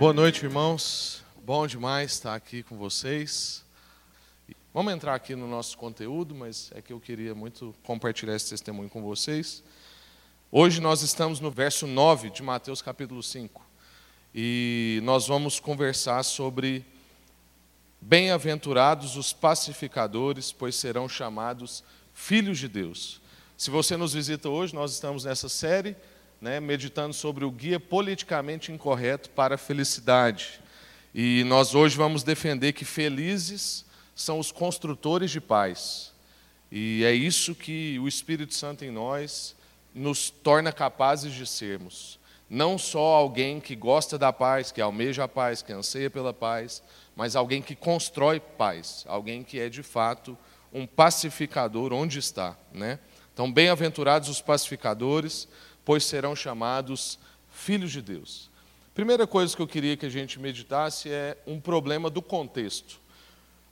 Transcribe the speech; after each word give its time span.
Boa 0.00 0.14
noite, 0.14 0.46
irmãos. 0.46 1.22
Bom 1.44 1.66
demais 1.66 2.12
estar 2.12 2.34
aqui 2.34 2.62
com 2.62 2.74
vocês. 2.74 3.62
Vamos 4.72 4.94
entrar 4.94 5.14
aqui 5.14 5.36
no 5.36 5.46
nosso 5.46 5.76
conteúdo, 5.76 6.34
mas 6.34 6.72
é 6.74 6.80
que 6.80 6.90
eu 6.90 6.98
queria 6.98 7.34
muito 7.34 7.74
compartilhar 7.82 8.34
esse 8.34 8.48
testemunho 8.48 8.88
com 8.88 9.02
vocês. 9.02 9.62
Hoje 10.50 10.80
nós 10.80 11.02
estamos 11.02 11.38
no 11.38 11.50
verso 11.50 11.86
9 11.86 12.30
de 12.30 12.42
Mateus 12.42 12.80
capítulo 12.80 13.22
5. 13.22 13.62
E 14.34 15.00
nós 15.02 15.28
vamos 15.28 15.60
conversar 15.60 16.22
sobre 16.22 16.82
bem-aventurados 18.00 19.18
os 19.18 19.34
pacificadores, 19.34 20.50
pois 20.50 20.76
serão 20.76 21.10
chamados 21.10 21.84
filhos 22.14 22.58
de 22.58 22.68
Deus. 22.68 23.20
Se 23.54 23.68
você 23.68 23.98
nos 23.98 24.14
visita 24.14 24.48
hoje, 24.48 24.74
nós 24.74 24.94
estamos 24.94 25.24
nessa 25.26 25.50
série, 25.50 25.94
né, 26.40 26.58
meditando 26.58 27.12
sobre 27.12 27.44
o 27.44 27.50
guia 27.50 27.78
politicamente 27.78 28.72
incorreto 28.72 29.28
para 29.30 29.56
a 29.56 29.58
felicidade. 29.58 30.60
E 31.14 31.44
nós 31.44 31.74
hoje 31.74 31.96
vamos 31.96 32.22
defender 32.22 32.72
que 32.72 32.84
felizes 32.84 33.84
são 34.14 34.38
os 34.38 34.50
construtores 34.50 35.30
de 35.30 35.40
paz. 35.40 36.12
E 36.70 37.04
é 37.04 37.12
isso 37.12 37.54
que 37.54 37.98
o 37.98 38.08
Espírito 38.08 38.54
Santo 38.54 38.84
em 38.84 38.90
nós 38.90 39.56
nos 39.94 40.30
torna 40.30 40.72
capazes 40.72 41.32
de 41.34 41.46
sermos. 41.46 42.18
Não 42.48 42.78
só 42.78 43.14
alguém 43.16 43.60
que 43.60 43.76
gosta 43.76 44.16
da 44.16 44.32
paz, 44.32 44.72
que 44.72 44.80
almeja 44.80 45.24
a 45.24 45.28
paz, 45.28 45.62
que 45.62 45.72
anseia 45.72 46.08
pela 46.08 46.32
paz, 46.32 46.82
mas 47.14 47.36
alguém 47.36 47.60
que 47.60 47.74
constrói 47.74 48.40
paz, 48.40 49.04
alguém 49.06 49.42
que 49.42 49.58
é 49.58 49.68
de 49.68 49.82
fato 49.82 50.38
um 50.72 50.86
pacificador 50.86 51.92
onde 51.92 52.18
está, 52.18 52.56
né? 52.72 52.98
Então, 53.32 53.50
bem-aventurados 53.50 54.28
os 54.28 54.40
pacificadores, 54.40 55.48
pois 55.84 56.04
serão 56.04 56.34
chamados 56.34 57.18
filhos 57.50 57.92
de 57.92 58.02
Deus. 58.02 58.50
Primeira 58.94 59.26
coisa 59.26 59.54
que 59.54 59.62
eu 59.62 59.68
queria 59.68 59.96
que 59.96 60.06
a 60.06 60.10
gente 60.10 60.38
meditasse 60.38 61.08
é 61.10 61.36
um 61.46 61.60
problema 61.60 62.10
do 62.10 62.20
contexto. 62.20 63.00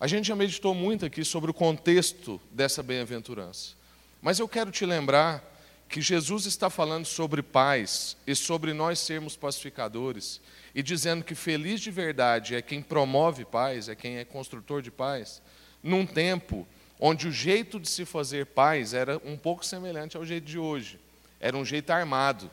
A 0.00 0.06
gente 0.06 0.28
já 0.28 0.36
meditou 0.36 0.74
muito 0.74 1.04
aqui 1.04 1.24
sobre 1.24 1.50
o 1.50 1.54
contexto 1.54 2.40
dessa 2.50 2.82
bem-aventurança. 2.82 3.74
Mas 4.22 4.38
eu 4.38 4.48
quero 4.48 4.70
te 4.70 4.86
lembrar 4.86 5.44
que 5.88 6.00
Jesus 6.00 6.44
está 6.44 6.68
falando 6.68 7.06
sobre 7.06 7.42
paz 7.42 8.16
e 8.26 8.34
sobre 8.34 8.72
nós 8.72 8.98
sermos 8.98 9.36
pacificadores, 9.36 10.40
e 10.74 10.82
dizendo 10.82 11.24
que 11.24 11.34
feliz 11.34 11.80
de 11.80 11.90
verdade 11.90 12.54
é 12.54 12.62
quem 12.62 12.82
promove 12.82 13.44
paz, 13.44 13.88
é 13.88 13.94
quem 13.94 14.18
é 14.18 14.24
construtor 14.24 14.82
de 14.82 14.90
paz, 14.90 15.40
num 15.82 16.04
tempo 16.04 16.66
onde 17.00 17.26
o 17.26 17.32
jeito 17.32 17.80
de 17.80 17.88
se 17.88 18.04
fazer 18.04 18.46
paz 18.46 18.92
era 18.92 19.20
um 19.24 19.36
pouco 19.36 19.64
semelhante 19.64 20.16
ao 20.16 20.24
jeito 20.24 20.44
de 20.44 20.58
hoje, 20.58 21.00
era 21.40 21.56
um 21.56 21.64
jeito 21.64 21.90
armado. 21.90 22.50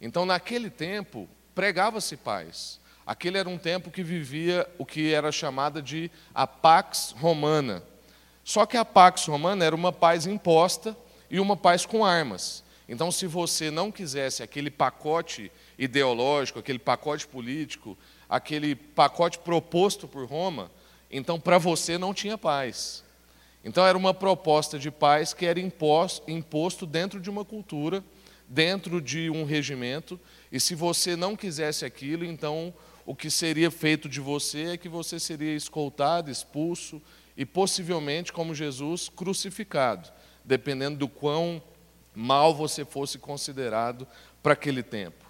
Então, 0.00 0.24
naquele 0.24 0.70
tempo, 0.70 1.28
pregava-se 1.54 2.16
paz. 2.16 2.80
Aquele 3.06 3.38
era 3.38 3.48
um 3.48 3.58
tempo 3.58 3.90
que 3.90 4.02
vivia 4.02 4.68
o 4.76 4.84
que 4.84 5.12
era 5.12 5.32
chamada 5.32 5.80
de 5.80 6.10
a 6.34 6.46
Pax 6.46 7.14
Romana. 7.18 7.82
Só 8.44 8.66
que 8.66 8.76
a 8.76 8.84
Pax 8.84 9.26
Romana 9.26 9.64
era 9.64 9.74
uma 9.74 9.92
paz 9.92 10.26
imposta 10.26 10.96
e 11.30 11.40
uma 11.40 11.56
paz 11.56 11.84
com 11.84 12.04
armas. 12.04 12.62
Então, 12.88 13.10
se 13.12 13.26
você 13.26 13.70
não 13.70 13.92
quisesse 13.92 14.42
aquele 14.42 14.70
pacote 14.70 15.52
ideológico, 15.78 16.58
aquele 16.58 16.78
pacote 16.78 17.26
político, 17.26 17.96
aquele 18.28 18.74
pacote 18.74 19.38
proposto 19.38 20.08
por 20.08 20.26
Roma, 20.26 20.70
então 21.10 21.40
para 21.40 21.58
você 21.58 21.96
não 21.96 22.12
tinha 22.12 22.36
paz. 22.36 23.04
Então, 23.64 23.84
era 23.84 23.98
uma 23.98 24.14
proposta 24.14 24.78
de 24.78 24.90
paz 24.90 25.34
que 25.34 25.46
era 25.46 25.60
imposto, 25.60 26.86
dentro 26.86 27.20
de 27.20 27.28
uma 27.28 27.44
cultura, 27.44 28.02
dentro 28.48 29.00
de 29.00 29.28
um 29.28 29.44
regimento, 29.44 30.18
e 30.50 30.58
se 30.58 30.74
você 30.74 31.14
não 31.14 31.36
quisesse 31.36 31.84
aquilo, 31.84 32.24
então 32.24 32.72
o 33.04 33.14
que 33.14 33.30
seria 33.30 33.70
feito 33.70 34.08
de 34.08 34.20
você 34.20 34.72
é 34.72 34.76
que 34.76 34.88
você 34.88 35.20
seria 35.20 35.54
escoltado, 35.54 36.30
expulso 36.30 37.02
e 37.36 37.44
possivelmente, 37.44 38.32
como 38.32 38.54
Jesus, 38.54 39.08
crucificado, 39.08 40.10
dependendo 40.44 40.98
do 40.98 41.08
quão 41.08 41.62
mal 42.14 42.54
você 42.54 42.84
fosse 42.84 43.18
considerado 43.18 44.06
para 44.42 44.54
aquele 44.54 44.82
tempo. 44.82 45.24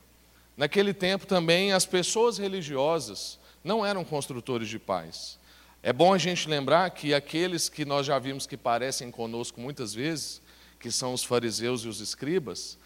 Naquele 0.57 0.95
tempo 0.95 1.27
também 1.27 1.73
as 1.73 1.85
pessoas 1.85 2.39
religiosas 2.39 3.39
não 3.63 3.85
eram 3.85 4.05
construtores 4.05 4.69
de 4.69 4.79
paz. 4.79 5.39
É 5.89 5.93
bom 5.95 6.13
a 6.13 6.19
gente 6.19 6.51
lembrar 6.51 6.91
que 6.91 7.15
aqueles 7.15 7.71
que 7.71 7.83
nós 7.83 8.05
já 8.05 8.19
vimos 8.19 8.47
que 8.47 8.59
parecem 8.59 9.11
conosco 9.11 9.59
muitas 9.59 9.95
vezes, 9.95 10.43
que 10.79 10.91
são 10.91 11.15
os 11.15 11.25
fariseus 11.25 11.81
e 11.81 11.89
os 11.89 12.03
escribas, 12.03 12.77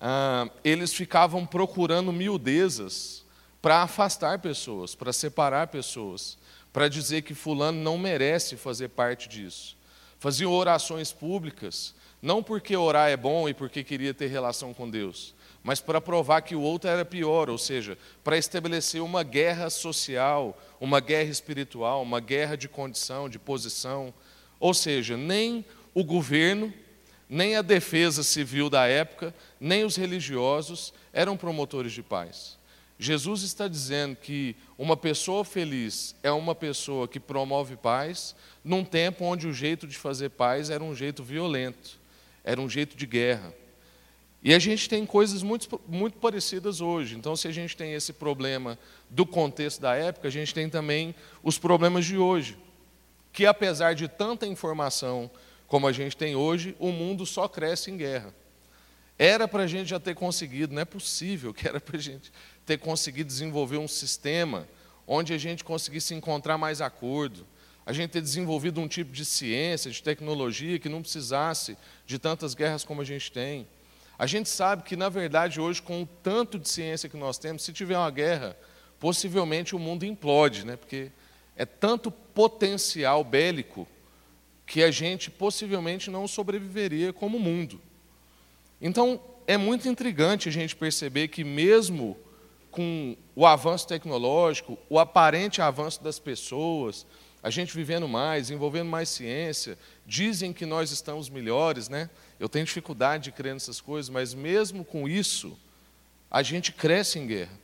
ah, 0.00 0.48
eles 0.62 0.94
ficavam 0.94 1.44
procurando 1.44 2.12
miudezas 2.12 3.24
para 3.60 3.82
afastar 3.82 4.38
pessoas, 4.38 4.94
para 4.94 5.12
separar 5.12 5.66
pessoas, 5.66 6.38
para 6.72 6.86
dizer 6.86 7.22
que 7.22 7.34
fulano 7.34 7.82
não 7.82 7.98
merece 7.98 8.56
fazer 8.56 8.90
parte 8.90 9.28
disso. 9.28 9.76
Faziam 10.20 10.52
orações 10.52 11.10
públicas, 11.12 11.96
não 12.22 12.44
porque 12.44 12.76
orar 12.76 13.10
é 13.10 13.16
bom 13.16 13.48
e 13.48 13.54
porque 13.54 13.82
queria 13.82 14.14
ter 14.14 14.28
relação 14.28 14.72
com 14.72 14.88
Deus, 14.88 15.34
mas 15.62 15.80
para 15.80 16.00
provar 16.00 16.42
que 16.42 16.56
o 16.56 16.60
outro 16.60 16.90
era 16.90 17.04
pior, 17.04 17.48
ou 17.48 17.58
seja, 17.58 17.96
para 18.24 18.36
estabelecer 18.36 19.00
uma 19.00 19.22
guerra 19.22 19.70
social, 19.70 20.60
uma 20.80 20.98
guerra 20.98 21.30
espiritual, 21.30 22.02
uma 22.02 22.20
guerra 22.20 22.56
de 22.56 22.68
condição, 22.68 23.28
de 23.28 23.38
posição. 23.38 24.12
Ou 24.58 24.74
seja, 24.74 25.16
nem 25.16 25.64
o 25.94 26.02
governo, 26.02 26.72
nem 27.28 27.56
a 27.56 27.62
defesa 27.62 28.22
civil 28.24 28.68
da 28.68 28.86
época, 28.88 29.32
nem 29.60 29.84
os 29.84 29.94
religiosos 29.96 30.92
eram 31.12 31.36
promotores 31.36 31.92
de 31.92 32.02
paz. 32.02 32.58
Jesus 32.98 33.42
está 33.42 33.66
dizendo 33.68 34.16
que 34.16 34.54
uma 34.76 34.96
pessoa 34.96 35.44
feliz 35.44 36.14
é 36.22 36.30
uma 36.30 36.54
pessoa 36.54 37.08
que 37.08 37.18
promove 37.18 37.76
paz, 37.76 38.34
num 38.64 38.84
tempo 38.84 39.24
onde 39.24 39.46
o 39.46 39.52
jeito 39.52 39.86
de 39.86 39.96
fazer 39.96 40.30
paz 40.30 40.70
era 40.70 40.82
um 40.82 40.94
jeito 40.94 41.22
violento, 41.22 41.98
era 42.44 42.60
um 42.60 42.68
jeito 42.68 42.96
de 42.96 43.06
guerra. 43.06 43.52
E 44.44 44.52
a 44.52 44.58
gente 44.58 44.88
tem 44.88 45.06
coisas 45.06 45.42
muito, 45.42 45.80
muito 45.86 46.18
parecidas 46.18 46.80
hoje. 46.80 47.14
Então, 47.16 47.36
se 47.36 47.46
a 47.46 47.52
gente 47.52 47.76
tem 47.76 47.94
esse 47.94 48.12
problema 48.12 48.76
do 49.08 49.24
contexto 49.24 49.80
da 49.80 49.94
época, 49.94 50.26
a 50.26 50.30
gente 50.30 50.52
tem 50.52 50.68
também 50.68 51.14
os 51.42 51.58
problemas 51.58 52.04
de 52.04 52.18
hoje. 52.18 52.58
Que 53.32 53.46
apesar 53.46 53.94
de 53.94 54.08
tanta 54.08 54.46
informação 54.46 55.30
como 55.68 55.86
a 55.86 55.92
gente 55.92 56.16
tem 56.16 56.34
hoje, 56.34 56.74
o 56.78 56.90
mundo 56.90 57.24
só 57.24 57.46
cresce 57.46 57.90
em 57.90 57.96
guerra. 57.96 58.34
Era 59.18 59.46
para 59.46 59.62
a 59.62 59.66
gente 59.66 59.88
já 59.88 60.00
ter 60.00 60.14
conseguido, 60.14 60.74
não 60.74 60.82
é 60.82 60.84
possível 60.84 61.54
que 61.54 61.68
era 61.68 61.80
para 61.80 61.96
a 61.96 62.00
gente 62.00 62.32
ter 62.66 62.78
conseguido 62.78 63.28
desenvolver 63.28 63.78
um 63.78 63.88
sistema 63.88 64.66
onde 65.06 65.32
a 65.32 65.38
gente 65.38 65.62
conseguisse 65.62 66.14
encontrar 66.14 66.58
mais 66.58 66.80
acordo, 66.80 67.46
a 67.86 67.92
gente 67.92 68.10
ter 68.10 68.20
desenvolvido 68.20 68.80
um 68.80 68.88
tipo 68.88 69.12
de 69.12 69.24
ciência, 69.24 69.90
de 69.90 70.02
tecnologia 70.02 70.78
que 70.78 70.88
não 70.88 71.02
precisasse 71.02 71.76
de 72.06 72.18
tantas 72.18 72.54
guerras 72.54 72.84
como 72.84 73.00
a 73.00 73.04
gente 73.04 73.30
tem. 73.30 73.66
A 74.22 74.26
gente 74.28 74.48
sabe 74.48 74.84
que, 74.84 74.94
na 74.94 75.08
verdade, 75.08 75.60
hoje, 75.60 75.82
com 75.82 76.02
o 76.02 76.06
tanto 76.06 76.56
de 76.56 76.68
ciência 76.68 77.08
que 77.08 77.16
nós 77.16 77.38
temos, 77.38 77.64
se 77.64 77.72
tiver 77.72 77.98
uma 77.98 78.08
guerra, 78.08 78.56
possivelmente 79.00 79.74
o 79.74 79.80
mundo 79.80 80.06
implode, 80.06 80.64
né? 80.64 80.76
porque 80.76 81.10
é 81.56 81.66
tanto 81.66 82.08
potencial 82.08 83.24
bélico 83.24 83.84
que 84.64 84.80
a 84.80 84.92
gente 84.92 85.28
possivelmente 85.28 86.08
não 86.08 86.28
sobreviveria 86.28 87.12
como 87.12 87.36
mundo. 87.36 87.80
Então, 88.80 89.20
é 89.44 89.56
muito 89.56 89.88
intrigante 89.88 90.48
a 90.48 90.52
gente 90.52 90.76
perceber 90.76 91.26
que, 91.26 91.42
mesmo 91.42 92.16
com 92.70 93.16
o 93.34 93.44
avanço 93.44 93.88
tecnológico, 93.88 94.78
o 94.88 95.00
aparente 95.00 95.60
avanço 95.60 96.00
das 96.00 96.20
pessoas, 96.20 97.04
a 97.42 97.50
gente 97.50 97.74
vivendo 97.74 98.06
mais, 98.06 98.52
envolvendo 98.52 98.88
mais 98.88 99.08
ciência, 99.08 99.76
dizem 100.06 100.52
que 100.52 100.66
nós 100.66 100.90
estamos 100.90 101.28
melhores, 101.28 101.88
né? 101.88 102.10
Eu 102.38 102.48
tenho 102.48 102.64
dificuldade 102.64 103.24
de 103.24 103.32
crer 103.32 103.54
nessas 103.54 103.80
coisas, 103.80 104.08
mas 104.08 104.34
mesmo 104.34 104.84
com 104.84 105.08
isso, 105.08 105.56
a 106.30 106.42
gente 106.42 106.72
cresce 106.72 107.18
em 107.18 107.26
guerra. 107.26 107.62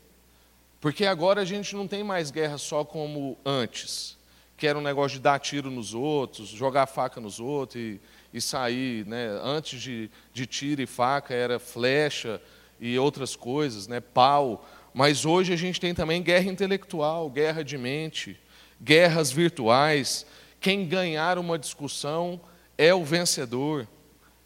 Porque 0.80 1.04
agora 1.04 1.40
a 1.40 1.44
gente 1.44 1.74
não 1.74 1.88
tem 1.88 2.04
mais 2.04 2.30
guerra 2.30 2.56
só 2.58 2.84
como 2.84 3.36
antes, 3.44 4.16
que 4.56 4.66
era 4.66 4.78
um 4.78 4.82
negócio 4.82 5.18
de 5.18 5.22
dar 5.22 5.38
tiro 5.40 5.70
nos 5.70 5.94
outros, 5.94 6.48
jogar 6.48 6.86
faca 6.86 7.20
nos 7.20 7.40
outros 7.40 7.82
e, 7.82 8.00
e 8.32 8.40
sair, 8.40 9.04
né? 9.06 9.28
Antes 9.42 9.80
de, 9.80 10.10
de 10.32 10.46
tiro 10.46 10.80
e 10.80 10.86
faca 10.86 11.34
era 11.34 11.58
flecha 11.58 12.40
e 12.80 12.98
outras 12.98 13.34
coisas, 13.34 13.88
né? 13.88 14.00
Pau. 14.00 14.68
Mas 14.94 15.24
hoje 15.24 15.52
a 15.52 15.56
gente 15.56 15.80
tem 15.80 15.94
também 15.94 16.22
guerra 16.22 16.50
intelectual, 16.50 17.28
guerra 17.28 17.64
de 17.64 17.76
mente, 17.76 18.38
guerras 18.80 19.32
virtuais. 19.32 20.24
Quem 20.60 20.86
ganhar 20.86 21.38
uma 21.38 21.58
discussão 21.58 22.40
é 22.76 22.92
o 22.92 23.04
vencedor. 23.04 23.86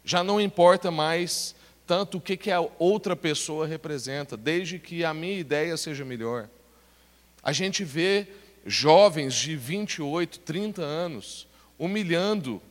Já 0.03 0.23
não 0.23 0.39
importa 0.39 0.91
mais 0.91 1.55
tanto 1.85 2.17
o 2.17 2.21
que, 2.21 2.37
que 2.37 2.51
a 2.51 2.65
outra 2.79 3.15
pessoa 3.15 3.67
representa, 3.67 4.37
desde 4.37 4.79
que 4.79 5.03
a 5.03 5.13
minha 5.13 5.37
ideia 5.37 5.75
seja 5.75 6.05
melhor. 6.05 6.49
A 7.41 7.51
gente 7.51 7.83
vê 7.83 8.27
jovens 8.65 9.33
de 9.33 9.55
28, 9.55 10.39
30 10.39 10.81
anos 10.81 11.47
humilhando 11.77 12.61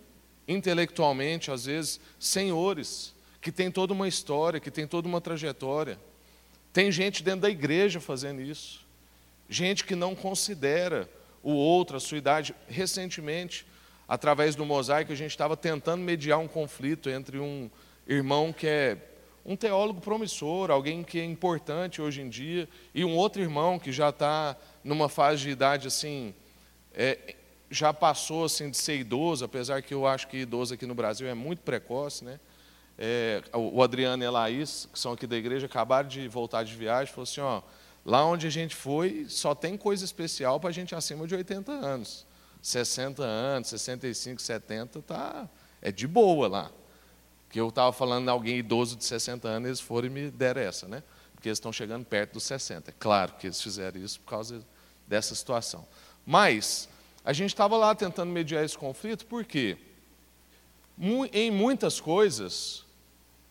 intelectualmente, 0.48 1.50
às 1.50 1.66
vezes, 1.66 2.00
senhores 2.18 3.14
que 3.40 3.52
têm 3.52 3.70
toda 3.70 3.92
uma 3.92 4.08
história, 4.08 4.60
que 4.60 4.70
têm 4.70 4.86
toda 4.86 5.08
uma 5.08 5.20
trajetória. 5.20 5.98
Tem 6.72 6.90
gente 6.90 7.22
dentro 7.22 7.42
da 7.42 7.50
igreja 7.50 8.00
fazendo 8.00 8.40
isso. 8.40 8.80
gente 9.48 9.84
que 9.84 9.94
não 9.94 10.14
considera 10.14 11.08
o 11.42 11.52
outro, 11.52 11.96
a 11.96 12.00
sua 12.00 12.18
idade. 12.18 12.54
Recentemente, 12.68 13.66
através 14.08 14.54
do 14.54 14.64
mosaico, 14.64 15.12
a 15.12 15.16
gente 15.16 15.30
estava 15.30 15.56
tentando 15.56 16.02
mediar 16.02 16.38
um 16.38 16.48
conflito 16.48 17.10
entre 17.10 17.38
um 17.38 17.70
irmão 18.06 18.52
que 18.52 18.66
é 18.66 18.98
um 19.44 19.56
teólogo 19.56 20.00
promissor, 20.00 20.70
alguém 20.70 21.02
que 21.02 21.18
é 21.18 21.24
importante 21.24 22.00
hoje 22.00 22.20
em 22.20 22.28
dia, 22.28 22.68
e 22.94 23.04
um 23.04 23.16
outro 23.16 23.42
irmão 23.42 23.78
que 23.78 23.90
já 23.90 24.10
está 24.10 24.56
numa 24.84 25.08
fase 25.08 25.42
de 25.42 25.50
idade 25.50 25.88
assim, 25.88 26.32
é, 26.94 27.34
já 27.70 27.92
passou 27.92 28.44
assim 28.44 28.70
de 28.70 28.76
ser 28.76 28.96
idoso, 28.96 29.44
apesar 29.44 29.82
que 29.82 29.92
eu 29.92 30.06
acho 30.06 30.28
que 30.28 30.38
idoso 30.38 30.74
aqui 30.74 30.86
no 30.86 30.94
Brasil 30.94 31.26
é 31.26 31.34
muito 31.34 31.62
precoce, 31.62 32.24
né? 32.24 32.38
É, 32.98 33.42
o 33.54 33.82
Adriano 33.82 34.22
e 34.22 34.26
a 34.26 34.30
Laís, 34.30 34.86
que 34.92 34.98
são 34.98 35.12
aqui 35.12 35.26
da 35.26 35.36
igreja, 35.36 35.66
acabaram 35.66 36.08
de 36.08 36.28
voltar 36.28 36.62
de 36.62 36.74
viagem, 36.74 37.12
falou 37.12 37.24
assim, 37.24 37.40
ó, 37.40 37.62
lá 38.04 38.24
onde 38.24 38.46
a 38.46 38.50
gente 38.50 38.74
foi, 38.74 39.26
só 39.28 39.54
tem 39.54 39.76
coisa 39.76 40.04
especial 40.04 40.58
para 40.58 40.70
a 40.70 40.72
gente 40.72 40.94
acima 40.94 41.26
de 41.26 41.34
80 41.34 41.72
anos. 41.72 42.26
60 42.62 43.22
anos, 43.22 43.68
65, 43.68 44.40
70, 44.40 45.02
tá, 45.02 45.48
é 45.80 45.90
de 45.90 46.06
boa 46.06 46.48
lá. 46.48 46.70
Que 47.50 47.60
eu 47.60 47.68
estava 47.68 47.92
falando 47.92 48.24
de 48.24 48.30
alguém 48.30 48.58
idoso 48.58 48.96
de 48.96 49.04
60 49.04 49.48
anos, 49.48 49.66
eles 49.66 49.80
foram 49.80 50.06
e 50.06 50.10
me 50.10 50.30
deram 50.30 50.62
essa, 50.62 50.86
né? 50.86 51.02
Porque 51.34 51.48
eles 51.48 51.58
estão 51.58 51.72
chegando 51.72 52.04
perto 52.04 52.34
dos 52.34 52.44
60. 52.44 52.90
É 52.90 52.94
claro 52.98 53.32
que 53.32 53.48
eles 53.48 53.60
fizeram 53.60 54.00
isso 54.00 54.20
por 54.20 54.30
causa 54.30 54.64
dessa 55.08 55.34
situação. 55.34 55.86
Mas 56.24 56.88
a 57.24 57.32
gente 57.32 57.50
estava 57.50 57.76
lá 57.76 57.94
tentando 57.94 58.30
mediar 58.30 58.64
esse 58.64 58.78
conflito, 58.78 59.26
porque 59.26 59.76
em 61.32 61.50
muitas 61.50 62.00
coisas 62.00 62.84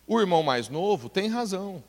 o 0.08 0.20
irmão 0.20 0.42
mais 0.42 0.70
novo 0.70 1.10
tem 1.10 1.28
razão. 1.28 1.84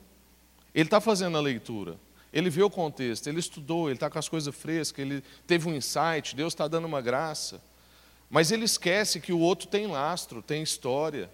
Ele 0.74 0.86
está 0.86 1.00
fazendo 1.00 1.36
a 1.36 1.40
leitura, 1.40 1.98
ele 2.32 2.49
vê 2.49 2.62
o 2.62 2.70
contexto, 2.70 3.26
ele 3.26 3.40
estudou, 3.40 3.88
ele 3.88 3.96
está 3.96 4.08
com 4.08 4.19
as 4.19 4.29
coisas 4.29 4.55
frescas, 4.55 4.99
ele 4.99 5.23
teve 5.46 5.69
um 5.69 5.75
insight, 5.75 6.34
Deus 6.34 6.55
está 6.55 6.67
dando 6.67 6.87
uma 6.87 7.00
graça. 7.00 7.61
Mas 8.31 8.50
ele 8.50 8.64
esquece 8.64 9.20
que 9.20 9.32
o 9.32 9.38
outro 9.38 9.69
tem 9.69 9.87
lastro, 9.87 10.40
tem 10.40 10.62
história, 10.62 11.31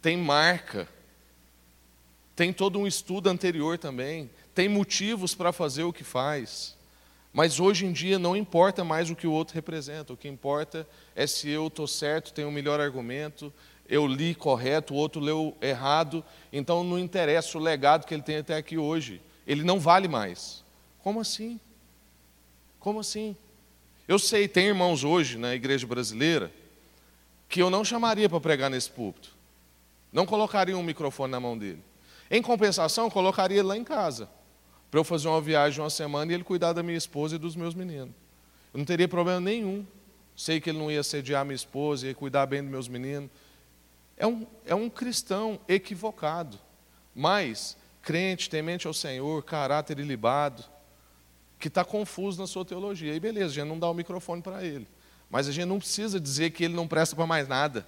tem 0.00 0.16
marca, 0.16 0.88
tem 2.34 2.52
todo 2.52 2.78
um 2.78 2.86
estudo 2.86 3.30
anterior 3.30 3.78
também, 3.78 4.28
tem 4.52 4.68
motivos 4.68 5.34
para 5.34 5.52
fazer 5.52 5.84
o 5.84 5.92
que 5.92 6.02
faz. 6.02 6.76
Mas 7.32 7.60
hoje 7.60 7.86
em 7.86 7.92
dia 7.92 8.18
não 8.18 8.36
importa 8.36 8.82
mais 8.82 9.08
o 9.08 9.14
que 9.14 9.26
o 9.28 9.32
outro 9.32 9.54
representa, 9.54 10.12
o 10.12 10.16
que 10.16 10.26
importa 10.26 10.86
é 11.14 11.26
se 11.26 11.48
eu 11.48 11.68
estou 11.68 11.86
certo, 11.86 12.32
tenho 12.32 12.48
o 12.48 12.50
um 12.50 12.54
melhor 12.54 12.80
argumento, 12.80 13.52
eu 13.88 14.06
li 14.06 14.34
correto, 14.34 14.94
o 14.94 14.96
outro 14.96 15.20
leu 15.20 15.56
errado, 15.62 16.24
então 16.52 16.82
não 16.82 16.98
interessa 16.98 17.56
o 17.56 17.60
legado 17.60 18.06
que 18.06 18.12
ele 18.12 18.22
tem 18.22 18.38
até 18.38 18.56
aqui 18.56 18.76
hoje, 18.76 19.20
ele 19.46 19.62
não 19.62 19.78
vale 19.78 20.08
mais. 20.08 20.64
Como 21.02 21.20
assim? 21.20 21.60
Como 22.78 23.00
assim? 23.00 23.36
Eu 24.06 24.18
sei, 24.18 24.48
tem 24.48 24.66
irmãos 24.66 25.04
hoje 25.04 25.38
na 25.38 25.54
igreja 25.54 25.86
brasileira 25.86 26.52
que 27.48 27.60
eu 27.60 27.70
não 27.70 27.84
chamaria 27.84 28.28
para 28.28 28.40
pregar 28.40 28.70
nesse 28.70 28.90
púlpito, 28.90 29.30
não 30.12 30.24
colocaria 30.24 30.76
um 30.76 30.82
microfone 30.82 31.30
na 31.30 31.38
mão 31.38 31.56
dele. 31.56 31.82
Em 32.30 32.40
compensação, 32.40 33.10
colocaria 33.10 33.58
ele 33.58 33.68
lá 33.68 33.76
em 33.76 33.84
casa 33.84 34.28
para 34.90 35.00
eu 35.00 35.04
fazer 35.04 35.28
uma 35.28 35.40
viagem 35.40 35.80
uma 35.80 35.90
semana 35.90 36.32
e 36.32 36.34
ele 36.34 36.44
cuidar 36.44 36.72
da 36.72 36.82
minha 36.82 36.96
esposa 36.96 37.36
e 37.36 37.38
dos 37.38 37.54
meus 37.56 37.74
meninos. 37.74 38.14
Eu 38.72 38.78
não 38.78 38.84
teria 38.84 39.06
problema 39.06 39.40
nenhum. 39.40 39.86
Sei 40.34 40.60
que 40.60 40.70
ele 40.70 40.78
não 40.78 40.90
ia 40.90 41.02
sediar 41.02 41.44
minha 41.44 41.54
esposa, 41.54 42.06
ia 42.06 42.14
cuidar 42.14 42.46
bem 42.46 42.62
dos 42.62 42.70
meus 42.70 42.88
meninos. 42.88 43.30
É 44.16 44.26
um, 44.26 44.46
é 44.66 44.74
um 44.74 44.88
cristão 44.88 45.60
equivocado, 45.68 46.58
mas 47.14 47.76
crente, 48.02 48.50
temente 48.50 48.86
ao 48.86 48.92
Senhor, 48.92 49.42
caráter 49.44 49.98
ilibado, 49.98 50.64
que 51.58 51.68
está 51.68 51.84
confuso 51.84 52.40
na 52.40 52.46
sua 52.46 52.64
teologia. 52.64 53.14
E 53.14 53.20
beleza, 53.20 53.46
a 53.46 53.54
gente 53.54 53.68
não 53.68 53.78
dá 53.78 53.88
o 53.88 53.94
microfone 53.94 54.42
para 54.42 54.64
ele. 54.64 54.86
Mas 55.30 55.48
a 55.48 55.52
gente 55.52 55.66
não 55.66 55.78
precisa 55.78 56.20
dizer 56.20 56.50
que 56.50 56.64
ele 56.64 56.74
não 56.74 56.86
presta 56.86 57.16
para 57.16 57.26
mais 57.26 57.48
nada. 57.48 57.86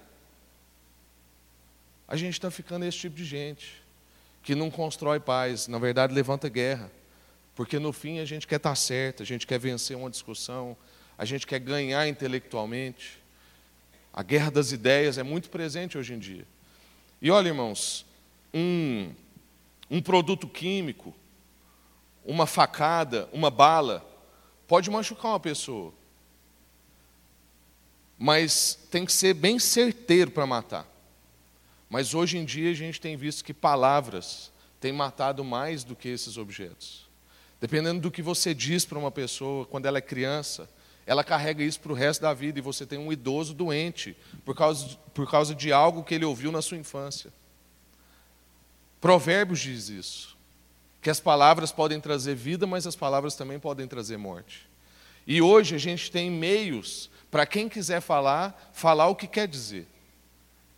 A 2.07 2.15
gente 2.15 2.33
está 2.33 2.49
ficando 2.49 2.85
esse 2.85 2.97
tipo 2.97 3.15
de 3.15 3.25
gente 3.25 3.83
que 4.41 4.55
não 4.55 4.69
constrói 4.71 5.19
paz, 5.19 5.67
na 5.67 5.77
verdade 5.77 6.13
levanta 6.13 6.47
guerra. 6.47 6.91
Porque 7.55 7.79
no 7.79 7.91
fim 7.91 8.19
a 8.19 8.25
gente 8.25 8.47
quer 8.47 8.57
estar 8.57 8.75
certo, 8.75 9.23
a 9.23 9.25
gente 9.25 9.45
quer 9.47 9.59
vencer 9.59 9.97
uma 9.97 10.09
discussão, 10.09 10.77
a 11.17 11.25
gente 11.25 11.47
quer 11.47 11.59
ganhar 11.59 12.07
intelectualmente. 12.07 13.19
A 14.13 14.23
guerra 14.23 14.51
das 14.51 14.71
ideias 14.71 15.17
é 15.17 15.23
muito 15.23 15.49
presente 15.49 15.97
hoje 15.97 16.13
em 16.13 16.19
dia. 16.19 16.45
E 17.21 17.31
olha, 17.31 17.47
irmãos, 17.47 18.05
um, 18.53 19.11
um 19.89 20.01
produto 20.01 20.47
químico, 20.47 21.13
uma 22.25 22.45
facada, 22.45 23.29
uma 23.31 23.49
bala, 23.49 24.05
pode 24.67 24.89
machucar 24.89 25.31
uma 25.31 25.39
pessoa. 25.39 25.93
Mas 28.17 28.79
tem 28.89 29.05
que 29.05 29.11
ser 29.11 29.33
bem 29.33 29.59
certeiro 29.59 30.31
para 30.31 30.47
matar. 30.47 30.87
Mas 31.89 32.13
hoje 32.13 32.37
em 32.37 32.45
dia 32.45 32.71
a 32.71 32.73
gente 32.73 32.99
tem 32.99 33.15
visto 33.15 33.43
que 33.43 33.53
palavras 33.53 34.51
têm 34.79 34.91
matado 34.91 35.43
mais 35.43 35.83
do 35.83 35.95
que 35.95 36.09
esses 36.09 36.37
objetos. 36.37 37.07
Dependendo 37.59 38.01
do 38.01 38.11
que 38.11 38.21
você 38.21 38.53
diz 38.53 38.85
para 38.85 38.99
uma 38.99 39.11
pessoa 39.11 39.65
quando 39.65 39.85
ela 39.85 39.97
é 39.97 40.01
criança, 40.01 40.69
ela 41.05 41.23
carrega 41.23 41.63
isso 41.63 41.79
para 41.79 41.91
o 41.91 41.95
resto 41.95 42.21
da 42.21 42.33
vida 42.33 42.57
e 42.57 42.61
você 42.61 42.85
tem 42.85 42.97
um 42.97 43.13
idoso 43.13 43.53
doente 43.53 44.17
por 44.43 44.55
causa, 44.55 44.97
por 45.13 45.29
causa 45.29 45.53
de 45.53 45.71
algo 45.71 46.03
que 46.03 46.15
ele 46.15 46.25
ouviu 46.25 46.51
na 46.51 46.61
sua 46.61 46.77
infância. 46.77 47.31
Provérbios 49.05 49.59
diz 49.59 49.87
isso, 49.87 50.35
que 50.99 51.11
as 51.11 51.19
palavras 51.19 51.71
podem 51.71 52.01
trazer 52.01 52.33
vida, 52.33 52.65
mas 52.65 52.87
as 52.87 52.95
palavras 52.95 53.35
também 53.35 53.59
podem 53.59 53.87
trazer 53.87 54.17
morte. 54.17 54.67
E 55.27 55.43
hoje 55.43 55.75
a 55.75 55.77
gente 55.77 56.09
tem 56.09 56.31
meios 56.31 57.07
para 57.29 57.45
quem 57.45 57.69
quiser 57.69 58.01
falar, 58.01 58.71
falar 58.73 59.07
o 59.07 59.15
que 59.15 59.27
quer 59.27 59.47
dizer. 59.47 59.85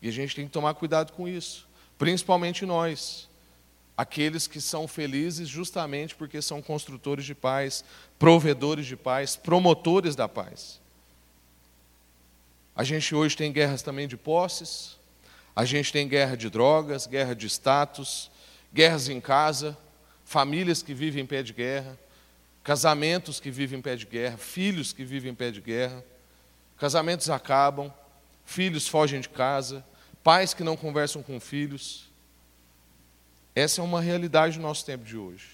E 0.02 0.10
a 0.10 0.12
gente 0.12 0.36
tem 0.36 0.46
que 0.46 0.52
tomar 0.52 0.74
cuidado 0.74 1.14
com 1.14 1.26
isso, 1.26 1.70
principalmente 1.98 2.66
nós, 2.66 3.30
aqueles 3.96 4.46
que 4.46 4.60
são 4.60 4.90
felizes 4.90 5.48
justamente 5.48 6.14
porque 6.14 6.42
são 6.42 6.62
construtores 6.62 7.24
de 7.24 7.34
paz, 7.34 7.82
provedores 8.20 8.86
de 8.86 8.98
paz, 8.98 9.38
promotores 9.38 10.18
da 10.18 10.28
paz. 10.28 10.82
A 12.76 12.84
gente 12.84 13.16
hoje 13.16 13.38
tem 13.38 13.54
guerras 13.54 13.82
também 13.82 14.06
de 14.06 14.18
posses, 14.18 14.97
a 15.58 15.66
gente 15.66 15.92
tem 15.92 16.08
guerra 16.08 16.38
de 16.38 16.52
drogas, 16.52 17.08
guerra 17.08 17.34
de 17.34 17.48
status, 17.48 18.30
guerras 18.72 19.10
em 19.10 19.20
casa, 19.20 19.76
famílias 20.24 20.84
que 20.84 20.94
vivem 20.94 21.24
em 21.24 21.26
pé 21.26 21.42
de 21.42 21.52
guerra, 21.52 21.98
casamentos 22.64 23.40
que 23.40 23.50
vivem 23.50 23.80
em 23.80 23.82
pé 23.82 23.96
de 23.96 24.06
guerra, 24.06 24.38
filhos 24.38 24.94
que 24.94 25.04
vivem 25.04 25.32
em 25.32 25.34
pé 25.34 25.50
de 25.50 25.60
guerra, 25.60 26.06
casamentos 26.78 27.28
acabam, 27.32 27.92
filhos 28.46 28.88
fogem 28.88 29.20
de 29.20 29.30
casa, 29.30 29.84
pais 30.24 30.54
que 30.54 30.64
não 30.64 30.78
conversam 30.78 31.24
com 31.24 31.40
filhos. 31.40 32.08
Essa 33.56 33.82
é 33.82 33.84
uma 33.84 34.00
realidade 34.00 34.60
do 34.60 34.62
nosso 34.62 34.86
tempo 34.86 35.04
de 35.04 35.18
hoje. 35.18 35.48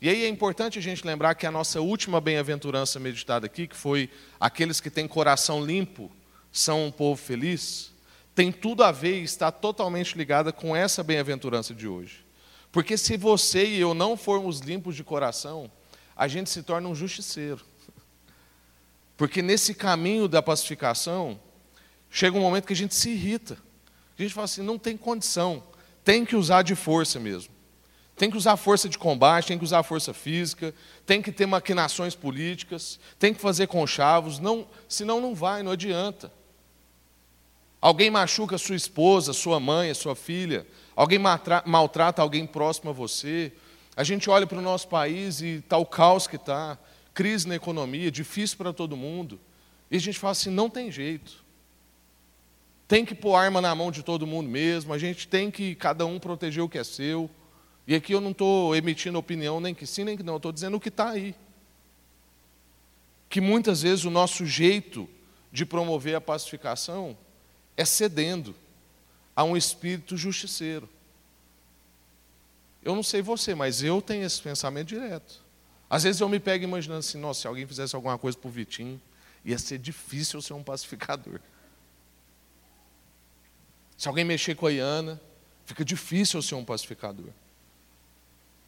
E 0.00 0.08
aí 0.08 0.24
é 0.24 0.28
importante 0.28 0.78
a 0.78 0.82
gente 0.82 1.06
lembrar 1.06 1.34
que 1.34 1.44
a 1.44 1.50
nossa 1.50 1.78
última 1.82 2.22
bem-aventurança 2.22 2.98
meditada 2.98 3.44
aqui, 3.44 3.66
que 3.66 3.76
foi 3.76 4.08
aqueles 4.40 4.80
que 4.80 4.88
têm 4.88 5.06
coração 5.06 5.62
limpo, 5.62 6.10
são 6.50 6.86
um 6.86 6.90
povo 6.90 7.20
feliz, 7.22 7.94
tem 8.36 8.52
tudo 8.52 8.84
a 8.84 8.92
ver 8.92 9.18
e 9.18 9.24
está 9.24 9.50
totalmente 9.50 10.16
ligada 10.16 10.52
com 10.52 10.76
essa 10.76 11.02
bem-aventurança 11.02 11.74
de 11.74 11.88
hoje. 11.88 12.22
Porque 12.70 12.98
se 12.98 13.16
você 13.16 13.64
e 13.64 13.80
eu 13.80 13.94
não 13.94 14.14
formos 14.14 14.60
limpos 14.60 14.94
de 14.94 15.02
coração, 15.02 15.72
a 16.14 16.28
gente 16.28 16.50
se 16.50 16.62
torna 16.62 16.86
um 16.86 16.94
justiceiro. 16.94 17.64
Porque 19.16 19.40
nesse 19.40 19.72
caminho 19.72 20.28
da 20.28 20.42
pacificação, 20.42 21.40
chega 22.10 22.36
um 22.36 22.42
momento 22.42 22.66
que 22.66 22.74
a 22.74 22.76
gente 22.76 22.94
se 22.94 23.08
irrita. 23.08 23.56
A 24.18 24.20
gente 24.20 24.34
fala 24.34 24.44
assim: 24.44 24.62
não 24.62 24.78
tem 24.78 24.98
condição, 24.98 25.64
tem 26.04 26.22
que 26.22 26.36
usar 26.36 26.60
de 26.60 26.74
força 26.74 27.18
mesmo. 27.18 27.54
Tem 28.16 28.30
que 28.30 28.36
usar 28.36 28.58
força 28.58 28.86
de 28.86 28.98
combate, 28.98 29.48
tem 29.48 29.58
que 29.58 29.64
usar 29.64 29.82
força 29.82 30.12
física, 30.12 30.74
tem 31.06 31.22
que 31.22 31.32
ter 31.32 31.46
maquinações 31.46 32.14
políticas, 32.14 33.00
tem 33.18 33.32
que 33.32 33.40
fazer 33.40 33.66
conchavos, 33.66 34.38
não, 34.38 34.68
senão 34.86 35.22
não 35.22 35.34
vai, 35.34 35.62
não 35.62 35.72
adianta. 35.72 36.30
Alguém 37.80 38.10
machuca 38.10 38.58
sua 38.58 38.76
esposa, 38.76 39.32
sua 39.32 39.60
mãe, 39.60 39.92
sua 39.94 40.16
filha, 40.16 40.66
alguém 40.94 41.18
maltrata 41.64 42.22
alguém 42.22 42.46
próximo 42.46 42.90
a 42.90 42.92
você. 42.92 43.52
A 43.94 44.02
gente 44.02 44.28
olha 44.30 44.46
para 44.46 44.58
o 44.58 44.62
nosso 44.62 44.88
país 44.88 45.40
e 45.40 45.56
está 45.58 45.76
o 45.76 45.86
caos 45.86 46.26
que 46.26 46.36
está, 46.36 46.78
crise 47.12 47.46
na 47.46 47.54
economia, 47.54 48.10
difícil 48.10 48.56
para 48.56 48.72
todo 48.72 48.96
mundo. 48.96 49.38
E 49.90 49.96
a 49.96 50.00
gente 50.00 50.18
fala 50.18 50.32
assim: 50.32 50.50
não 50.50 50.68
tem 50.68 50.90
jeito. 50.90 51.44
Tem 52.88 53.04
que 53.04 53.14
pôr 53.14 53.34
arma 53.34 53.60
na 53.60 53.74
mão 53.74 53.90
de 53.90 54.02
todo 54.02 54.26
mundo 54.26 54.48
mesmo, 54.48 54.92
a 54.92 54.98
gente 54.98 55.26
tem 55.26 55.50
que 55.50 55.74
cada 55.74 56.06
um 56.06 56.18
proteger 56.18 56.62
o 56.62 56.68
que 56.68 56.78
é 56.78 56.84
seu. 56.84 57.28
E 57.86 57.94
aqui 57.94 58.12
eu 58.12 58.20
não 58.20 58.30
estou 58.30 58.74
emitindo 58.74 59.18
opinião 59.18 59.60
nem 59.60 59.74
que 59.74 59.86
sim, 59.86 60.04
nem 60.04 60.16
que 60.16 60.22
não, 60.22 60.36
estou 60.36 60.52
dizendo 60.52 60.76
o 60.76 60.80
que 60.80 60.88
está 60.88 61.10
aí. 61.10 61.34
Que 63.28 63.40
muitas 63.40 63.82
vezes 63.82 64.04
o 64.04 64.10
nosso 64.10 64.46
jeito 64.46 65.08
de 65.52 65.64
promover 65.64 66.14
a 66.14 66.20
pacificação 66.20 67.16
é 67.76 67.84
cedendo 67.84 68.54
a 69.34 69.44
um 69.44 69.56
espírito 69.56 70.16
justiceiro. 70.16 70.88
Eu 72.82 72.94
não 72.94 73.02
sei 73.02 73.20
você, 73.20 73.54
mas 73.54 73.82
eu 73.82 74.00
tenho 74.00 74.24
esse 74.24 74.40
pensamento 74.40 74.88
direto. 74.88 75.44
Às 75.90 76.04
vezes 76.04 76.20
eu 76.20 76.28
me 76.28 76.40
pego 76.40 76.64
imaginando 76.64 77.00
assim, 77.00 77.18
nossa, 77.18 77.42
se 77.42 77.46
alguém 77.46 77.66
fizesse 77.66 77.94
alguma 77.94 78.16
coisa 78.16 78.38
o 78.42 78.48
Vitinho, 78.48 79.00
ia 79.44 79.58
ser 79.58 79.78
difícil 79.78 80.40
ser 80.40 80.54
um 80.54 80.62
pacificador. 80.62 81.40
Se 83.96 84.08
alguém 84.08 84.24
mexer 84.24 84.54
com 84.54 84.66
a 84.66 84.72
Iana, 84.72 85.20
fica 85.64 85.84
difícil 85.84 86.40
ser 86.42 86.54
um 86.54 86.64
pacificador. 86.64 87.30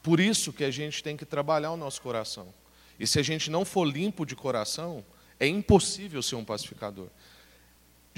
Por 0.02 0.20
isso 0.20 0.52
que 0.52 0.64
a 0.64 0.70
gente 0.70 1.02
tem 1.02 1.16
que 1.16 1.26
trabalhar 1.26 1.72
o 1.72 1.76
nosso 1.76 2.00
coração. 2.00 2.52
E 2.98 3.06
se 3.06 3.18
a 3.18 3.22
gente 3.22 3.50
não 3.50 3.64
for 3.64 3.84
limpo 3.84 4.24
de 4.24 4.34
coração, 4.34 5.04
é 5.38 5.46
impossível 5.46 6.22
ser 6.22 6.36
um 6.36 6.44
pacificador. 6.44 7.08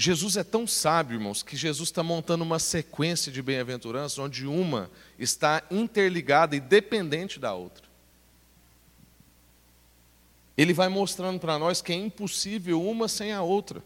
Jesus 0.01 0.35
é 0.35 0.43
tão 0.43 0.65
sábio, 0.65 1.17
irmãos, 1.17 1.43
que 1.43 1.55
Jesus 1.55 1.89
está 1.89 2.01
montando 2.01 2.43
uma 2.43 2.57
sequência 2.57 3.31
de 3.31 3.39
bem-aventuranças 3.39 4.17
onde 4.17 4.47
uma 4.47 4.89
está 5.19 5.61
interligada 5.69 6.55
e 6.55 6.59
dependente 6.59 7.39
da 7.39 7.53
outra. 7.53 7.83
Ele 10.57 10.73
vai 10.73 10.89
mostrando 10.89 11.39
para 11.39 11.59
nós 11.59 11.83
que 11.83 11.91
é 11.91 11.95
impossível 11.95 12.83
uma 12.83 13.07
sem 13.07 13.31
a 13.31 13.43
outra. 13.43 13.83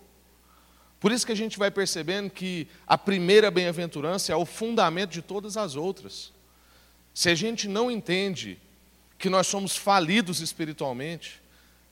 Por 1.02 1.12
isso 1.12 1.26
que 1.26 1.34
a 1.34 1.36
gente 1.36 1.60
vai 1.60 1.70
percebendo 1.70 2.30
que 2.30 2.66
a 2.88 2.98
primeira 2.98 3.52
bem-aventurança 3.52 4.32
é 4.32 4.36
o 4.38 4.46
fundamento 4.46 5.12
de 5.12 5.22
todas 5.22 5.58
as 5.58 5.76
outras. 5.76 6.32
Se 7.14 7.30
a 7.30 7.36
gente 7.36 7.68
não 7.68 7.92
entende 7.92 8.58
que 9.20 9.30
nós 9.30 9.48
somos 9.48 9.76
falidos 9.76 10.40
espiritualmente, 10.40 11.42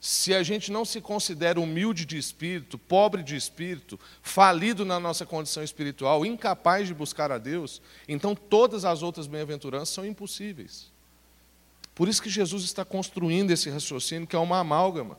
se 0.05 0.33
a 0.33 0.43
gente 0.43 0.69
não 0.69 0.83
se 0.83 0.99
considera 0.99 1.61
humilde 1.61 2.05
de 2.05 2.17
espírito, 2.17 2.77
pobre 2.77 3.23
de 3.23 3.37
espírito, 3.37 3.97
falido 4.21 4.83
na 4.83 4.99
nossa 4.99 5.25
condição 5.25 5.63
espiritual, 5.63 6.25
incapaz 6.25 6.89
de 6.89 6.93
buscar 6.93 7.31
a 7.31 7.37
Deus, 7.37 7.81
então 8.05 8.35
todas 8.35 8.83
as 8.83 9.01
outras 9.01 9.27
bem-aventuranças 9.27 9.95
são 9.95 10.05
impossíveis. 10.05 10.91
Por 11.95 12.09
isso 12.09 12.21
que 12.21 12.29
Jesus 12.29 12.65
está 12.65 12.83
construindo 12.83 13.51
esse 13.51 13.69
raciocínio 13.69 14.27
que 14.27 14.35
é 14.35 14.39
uma 14.39 14.59
amálgama. 14.59 15.17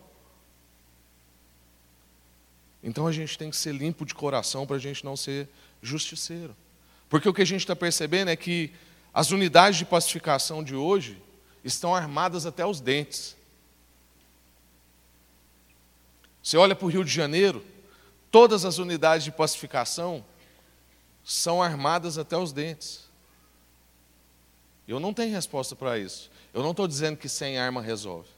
Então 2.83 3.07
a 3.07 3.13
gente 3.13 3.39
tem 3.39 3.49
que 3.49 3.57
ser 3.57 3.73
limpo 3.75 4.05
de 4.05 4.15
coração 4.15 4.67
para 4.67 4.77
a 4.77 4.81
gente 4.81 5.03
não 5.03 5.17
ser 5.17 5.49
justiceiro. 5.81 6.55
Porque 7.09 7.27
o 7.27 7.33
que 7.33 7.41
a 7.41 7.47
gente 7.47 7.61
está 7.61 7.75
percebendo 7.75 8.29
é 8.29 8.37
que 8.37 8.71
as 9.15 9.31
unidades 9.31 9.79
de 9.79 9.87
pacificação 9.87 10.63
de 10.63 10.75
hoje 10.75 11.17
estão 11.65 11.95
armadas 11.95 12.45
até 12.45 12.67
os 12.67 12.83
dentes. 12.83 13.35
Você 16.45 16.59
olha 16.59 16.77
para 16.77 16.85
o 16.85 16.91
Rio 16.91 17.03
de 17.03 17.11
Janeiro, 17.11 17.65
todas 18.31 18.67
as 18.67 18.77
unidades 18.77 19.25
de 19.25 19.33
pacificação 19.33 20.23
são 21.25 21.63
armadas 21.63 22.19
até 22.19 22.37
os 22.37 22.53
dentes. 22.53 23.09
Eu 24.87 25.01
não 25.01 25.15
tenho 25.15 25.33
resposta 25.33 25.75
para 25.75 25.99
isso. 25.99 26.31
Eu 26.53 26.63
não 26.63 26.73
estou 26.73 26.87
dizendo 26.87 27.17
que 27.17 27.31
sem 27.31 27.57
arma 27.57 27.81
resolve. 27.81 28.29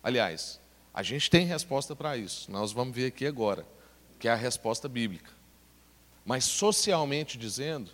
Aliás, 0.00 0.60
a 0.94 1.02
gente 1.02 1.28
tem 1.28 1.44
resposta 1.44 1.96
para 1.96 2.16
isso. 2.16 2.48
Nós 2.52 2.70
vamos 2.70 2.94
ver 2.94 3.06
aqui 3.06 3.26
agora, 3.26 3.66
que 4.20 4.28
é 4.28 4.30
a 4.30 4.36
resposta 4.36 4.88
bíblica. 4.88 5.32
Mas 6.24 6.44
socialmente 6.44 7.36
dizendo, 7.36 7.90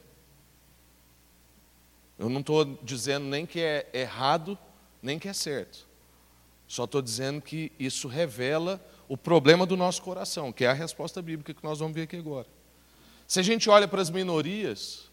eu 2.19 2.29
não 2.29 2.41
estou 2.41 2.67
dizendo 2.83 3.25
nem 3.25 3.47
que 3.47 3.59
é 3.59 3.89
errado, 3.95 4.59
nem 5.03 5.19
que 5.19 5.31
é 5.31 5.33
certo. 5.33 5.89
Só 6.71 6.85
estou 6.85 7.03
dizendo 7.03 7.43
que 7.43 7.73
isso 7.81 8.07
revela 8.07 8.81
o 9.09 9.17
problema 9.17 9.67
do 9.67 9.77
nosso 9.77 10.01
coração, 10.03 10.53
que 10.53 10.65
é 10.65 10.69
a 10.69 10.73
resposta 10.73 11.21
bíblica 11.21 11.53
que 11.53 11.65
nós 11.65 11.81
vamos 11.81 11.93
ver 11.93 12.03
aqui 12.03 12.17
agora. 12.17 12.47
Se 13.27 13.41
a 13.41 13.43
gente 13.43 13.69
olha 13.69 13.89
para 13.89 14.01
as 14.01 14.09
minorias, 14.09 15.11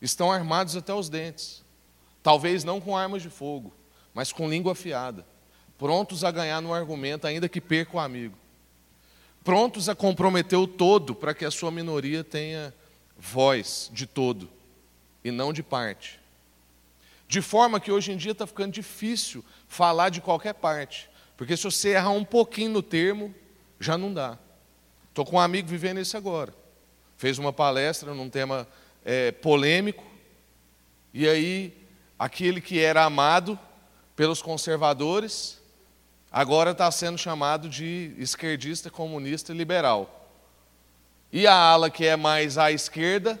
estão 0.00 0.32
armados 0.32 0.74
até 0.74 0.94
os 0.94 1.10
dentes. 1.10 1.62
Talvez 2.22 2.64
não 2.64 2.80
com 2.80 2.96
armas 2.96 3.20
de 3.20 3.28
fogo, 3.28 3.74
mas 4.14 4.32
com 4.32 4.48
língua 4.48 4.72
afiada. 4.72 5.26
Prontos 5.76 6.24
a 6.24 6.30
ganhar 6.30 6.62
no 6.62 6.72
argumento, 6.72 7.26
ainda 7.26 7.46
que 7.46 7.60
perca 7.60 7.98
o 7.98 8.00
amigo. 8.00 8.34
Prontos 9.44 9.86
a 9.90 9.94
comprometer 9.94 10.58
o 10.58 10.66
todo 10.66 11.14
para 11.14 11.34
que 11.34 11.44
a 11.44 11.50
sua 11.50 11.70
minoria 11.70 12.24
tenha 12.24 12.72
voz 13.18 13.90
de 13.92 14.06
todo 14.06 14.48
e 15.22 15.30
não 15.30 15.52
de 15.52 15.62
parte. 15.62 16.21
De 17.32 17.40
forma 17.40 17.80
que 17.80 17.90
hoje 17.90 18.12
em 18.12 18.16
dia 18.18 18.32
está 18.32 18.46
ficando 18.46 18.72
difícil 18.72 19.42
falar 19.66 20.10
de 20.10 20.20
qualquer 20.20 20.52
parte. 20.52 21.08
Porque 21.34 21.56
se 21.56 21.62
você 21.62 21.94
errar 21.94 22.10
um 22.10 22.26
pouquinho 22.26 22.72
no 22.72 22.82
termo, 22.82 23.34
já 23.80 23.96
não 23.96 24.12
dá. 24.12 24.36
Estou 25.08 25.24
com 25.24 25.36
um 25.36 25.40
amigo 25.40 25.66
vivendo 25.66 25.98
isso 25.98 26.14
agora. 26.14 26.52
Fez 27.16 27.38
uma 27.38 27.50
palestra 27.50 28.12
num 28.12 28.28
tema 28.28 28.68
é, 29.02 29.32
polêmico, 29.32 30.04
e 31.14 31.26
aí 31.26 31.74
aquele 32.18 32.60
que 32.60 32.78
era 32.78 33.02
amado 33.02 33.58
pelos 34.14 34.42
conservadores, 34.42 35.58
agora 36.30 36.72
está 36.72 36.90
sendo 36.90 37.16
chamado 37.16 37.66
de 37.66 38.14
esquerdista, 38.18 38.90
comunista 38.90 39.54
e 39.54 39.56
liberal. 39.56 40.28
E 41.32 41.46
a 41.46 41.54
ala 41.54 41.88
que 41.88 42.04
é 42.04 42.14
mais 42.14 42.58
à 42.58 42.70
esquerda, 42.70 43.40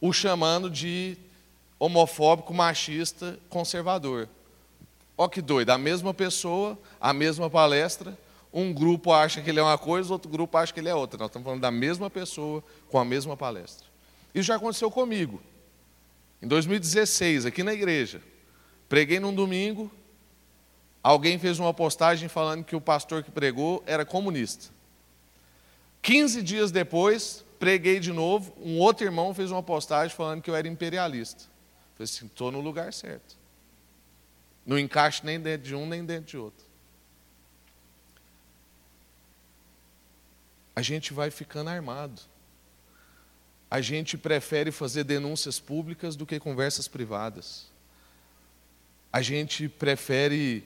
o 0.00 0.14
chamando 0.14 0.70
de 0.70 1.18
homofóbico, 1.78 2.52
machista, 2.52 3.38
conservador. 3.48 4.28
Ó 5.16 5.28
que 5.28 5.42
doido, 5.42 5.70
a 5.70 5.78
mesma 5.78 6.14
pessoa, 6.14 6.78
a 7.00 7.12
mesma 7.12 7.50
palestra, 7.50 8.16
um 8.52 8.72
grupo 8.72 9.12
acha 9.12 9.42
que 9.42 9.50
ele 9.50 9.60
é 9.60 9.62
uma 9.62 9.78
coisa, 9.78 10.12
outro 10.12 10.30
grupo 10.30 10.56
acha 10.56 10.72
que 10.72 10.80
ele 10.80 10.88
é 10.88 10.94
outra. 10.94 11.18
Nós 11.18 11.28
estamos 11.28 11.44
falando 11.44 11.60
da 11.60 11.70
mesma 11.70 12.08
pessoa 12.08 12.62
com 12.88 12.98
a 12.98 13.04
mesma 13.04 13.36
palestra. 13.36 13.86
Isso 14.34 14.44
já 14.44 14.56
aconteceu 14.56 14.90
comigo. 14.90 15.40
Em 16.40 16.46
2016, 16.46 17.46
aqui 17.46 17.62
na 17.62 17.74
igreja, 17.74 18.22
preguei 18.88 19.18
num 19.18 19.34
domingo, 19.34 19.90
alguém 21.02 21.38
fez 21.38 21.58
uma 21.58 21.74
postagem 21.74 22.28
falando 22.28 22.64
que 22.64 22.76
o 22.76 22.80
pastor 22.80 23.24
que 23.24 23.30
pregou 23.30 23.82
era 23.86 24.04
comunista. 24.04 24.72
15 26.00 26.42
dias 26.42 26.70
depois, 26.70 27.44
preguei 27.58 27.98
de 27.98 28.12
novo, 28.12 28.52
um 28.62 28.78
outro 28.78 29.04
irmão 29.04 29.34
fez 29.34 29.50
uma 29.50 29.62
postagem 29.62 30.16
falando 30.16 30.42
que 30.42 30.48
eu 30.48 30.54
era 30.54 30.68
imperialista. 30.68 31.44
Falei 31.98 32.04
assim, 32.04 32.26
estou 32.26 32.52
no 32.52 32.60
lugar 32.60 32.92
certo. 32.92 33.36
Não 34.64 34.78
encaixe 34.78 35.26
nem 35.26 35.40
dentro 35.40 35.66
de 35.66 35.74
um, 35.74 35.84
nem 35.84 36.04
dentro 36.04 36.26
de 36.26 36.36
outro. 36.36 36.64
A 40.76 40.82
gente 40.82 41.12
vai 41.12 41.28
ficando 41.28 41.70
armado. 41.70 42.22
A 43.68 43.80
gente 43.80 44.16
prefere 44.16 44.70
fazer 44.70 45.02
denúncias 45.02 45.58
públicas 45.58 46.14
do 46.14 46.24
que 46.24 46.38
conversas 46.38 46.86
privadas. 46.86 47.66
A 49.12 49.20
gente 49.20 49.68
prefere 49.68 50.62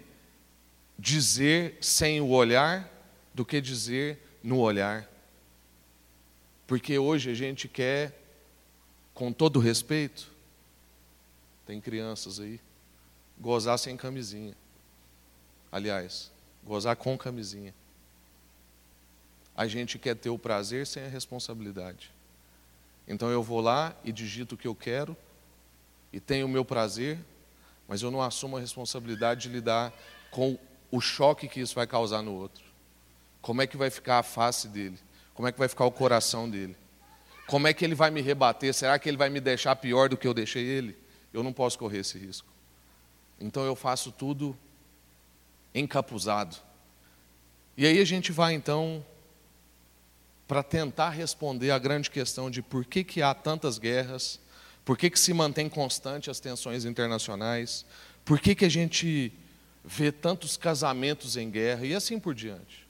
dizer 0.99 1.79
sem 1.81 2.21
o 2.21 2.29
olhar 2.29 2.87
do 3.33 3.43
que 3.43 3.59
dizer 3.59 4.19
no 4.43 4.59
olhar. 4.59 5.09
Porque 6.67 6.99
hoje 6.99 7.31
a 7.31 7.35
gente 7.35 7.69
quer, 7.69 8.21
com 9.15 9.33
todo 9.33 9.59
respeito, 9.59 10.32
tem 11.73 11.81
crianças 11.81 12.39
aí, 12.39 12.61
gozar 13.41 13.79
sem 13.79 13.97
camisinha. 13.97 14.55
Aliás, 15.71 16.31
gozar 16.63 16.95
com 16.97 17.17
camisinha. 17.17 17.73
A 19.57 19.67
gente 19.67 19.99
quer 19.99 20.15
ter 20.15 20.29
o 20.29 20.39
prazer 20.39 20.87
sem 20.87 21.03
a 21.03 21.09
responsabilidade. 21.09 22.11
Então 23.09 23.31
eu 23.31 23.43
vou 23.43 23.63
lá 23.63 23.97
e 24.05 24.13
digito 24.13 24.55
o 24.55 24.59
que 24.59 24.69
eu 24.69 24.75
quero 24.75 25.17
e 26.13 26.21
tenho 26.21 26.45
o 26.45 26.49
meu 26.49 26.63
prazer, 26.63 27.19
mas 27.89 28.03
eu 28.03 28.11
não 28.11 28.21
assumo 28.21 28.59
a 28.59 28.61
responsabilidade 28.61 29.41
de 29.41 29.49
lidar 29.49 29.95
com 30.31 30.59
o 30.91 31.01
choque 31.01 31.49
que 31.49 31.61
isso 31.61 31.75
vai 31.75 31.87
causar 31.87 32.21
no 32.21 32.35
outro. 32.35 32.63
Como 33.41 33.63
é 33.63 33.67
que 33.67 33.79
vai 33.79 33.89
ficar 33.89 34.19
a 34.19 34.23
face 34.23 34.69
dele? 34.69 34.99
Como 35.33 35.49
é 35.49 35.53
que 35.53 35.59
vai 35.59 35.69
ficar 35.69 35.87
o 35.87 35.91
coração 35.91 36.51
dele? 36.51 36.77
Como 37.47 37.67
é 37.67 37.73
que 37.73 37.83
ele 37.83 37.95
vai 37.95 38.11
me 38.11 38.21
rebater? 38.21 38.75
Será 38.75 38.99
que 38.99 39.09
ele 39.09 39.17
vai 39.17 39.31
me 39.31 39.41
deixar 39.41 39.75
pior 39.77 40.11
do 40.11 40.19
que 40.19 40.29
eu 40.29 40.35
deixei 40.35 40.65
ele? 40.65 41.01
Eu 41.33 41.43
não 41.43 41.53
posso 41.53 41.79
correr 41.79 41.99
esse 41.99 42.19
risco. 42.19 42.49
Então 43.41 43.65
eu 43.65 43.75
faço 43.75 44.13
tudo 44.13 44.57
encapuzado. 45.75 46.57
E 47.77 47.87
aí 47.87 48.01
a 48.01 48.05
gente 48.05 48.33
vai 48.33 48.55
então 48.55 49.05
para 50.47 50.63
tentar 50.63 51.11
responder 51.11 51.71
à 51.71 51.79
grande 51.79 52.11
questão 52.11 52.51
de 52.51 52.61
por 52.61 52.85
que, 52.85 53.03
que 53.03 53.23
há 53.23 53.33
tantas 53.33 53.79
guerras, 53.79 54.39
por 54.85 54.99
que, 54.99 55.09
que 55.09 55.19
se 55.19 55.33
mantém 55.33 55.69
constante 55.69 56.31
as 56.31 56.41
tensões 56.41 56.85
internacionais, 56.85 57.87
por 58.25 58.39
que, 58.39 58.55
que 58.55 58.65
a 58.65 58.69
gente 58.69 59.33
vê 59.85 60.13
tantos 60.13 60.57
casamentos 60.57 61.37
em 61.37 61.51
guerra 61.51 61.87
e 61.87 61.95
assim 61.95 62.19
por 62.19 62.35
diante. 62.35 62.87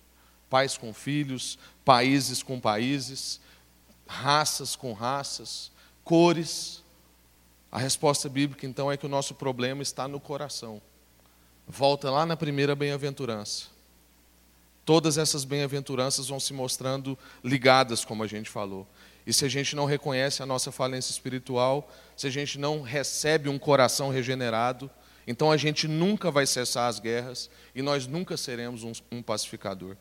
Pais 0.51 0.77
com 0.77 0.93
filhos, 0.93 1.59
países 1.85 2.43
com 2.43 2.61
países, 2.61 3.41
raças 4.07 4.77
com 4.77 4.93
raças, 4.93 5.71
cores. 6.05 6.82
A 7.73 7.79
resposta 7.79 8.29
bíblica, 8.29 8.67
então, 8.67 8.93
é 8.93 8.99
que 8.99 9.07
o 9.07 9.09
nosso 9.09 9.35
problema 9.35 9.83
está 9.83 10.07
no 10.07 10.21
coração. 10.21 10.83
Volta 11.67 12.11
lá 12.11 12.27
na 12.27 12.37
primeira 12.37 12.77
bem-aventurança. 12.77 13.69
Todas 14.85 15.17
essas 15.17 15.43
bem-aventuranças 15.43 16.29
vão 16.29 16.39
se 16.39 16.53
mostrando 16.53 17.19
ligadas, 17.43 18.05
como 18.05 18.23
a 18.23 18.27
gente 18.27 18.51
falou. 18.51 18.87
E 19.27 19.33
se 19.33 19.47
a 19.47 19.49
gente 19.49 19.75
não 19.75 19.87
reconhece 19.87 20.43
a 20.43 20.47
nossa 20.47 20.71
falência 20.71 21.13
espiritual, 21.13 21.91
se 22.15 22.27
a 22.27 22.31
gente 22.31 22.59
não 22.59 22.83
recebe 22.83 23.49
um 23.49 23.59
coração 23.59 24.11
regenerado, 24.11 24.91
Então 25.27 25.53
a 25.53 25.57
gente 25.57 25.87
nunca 25.87 26.31
vai 26.31 26.47
cessar 26.47 26.89
as 26.89 26.99
guerras 26.99 27.49
e 27.75 27.83
nós 27.83 28.07
nunca 28.07 28.37
seremos 28.37 28.83
um, 28.83 28.93
um 29.11 29.23
pacificador. 29.23 29.97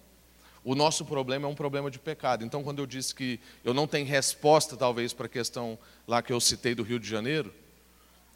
O 0.63 0.75
nosso 0.75 1.05
problema 1.05 1.47
é 1.47 1.49
um 1.49 1.55
problema 1.55 1.89
de 1.89 1.97
pecado. 1.97 2.45
Então, 2.45 2.63
quando 2.63 2.79
eu 2.79 2.85
disse 2.85 3.15
que 3.15 3.39
eu 3.63 3.73
não 3.73 3.87
tenho 3.87 4.05
resposta, 4.05 4.77
talvez, 4.77 5.11
para 5.11 5.25
a 5.25 5.29
questão 5.29 5.77
lá 6.07 6.21
que 6.21 6.31
eu 6.31 6.39
citei 6.39 6.75
do 6.75 6.83
Rio 6.83 6.99
de 6.99 7.09
Janeiro, 7.09 7.51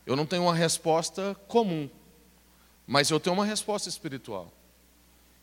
eu 0.06 0.16
não 0.16 0.26
tenho 0.26 0.44
uma 0.44 0.54
resposta 0.54 1.36
comum, 1.48 1.90
mas 2.86 3.10
eu 3.10 3.20
tenho 3.20 3.36
uma 3.36 3.46
resposta 3.46 3.90
espiritual. 3.90 4.52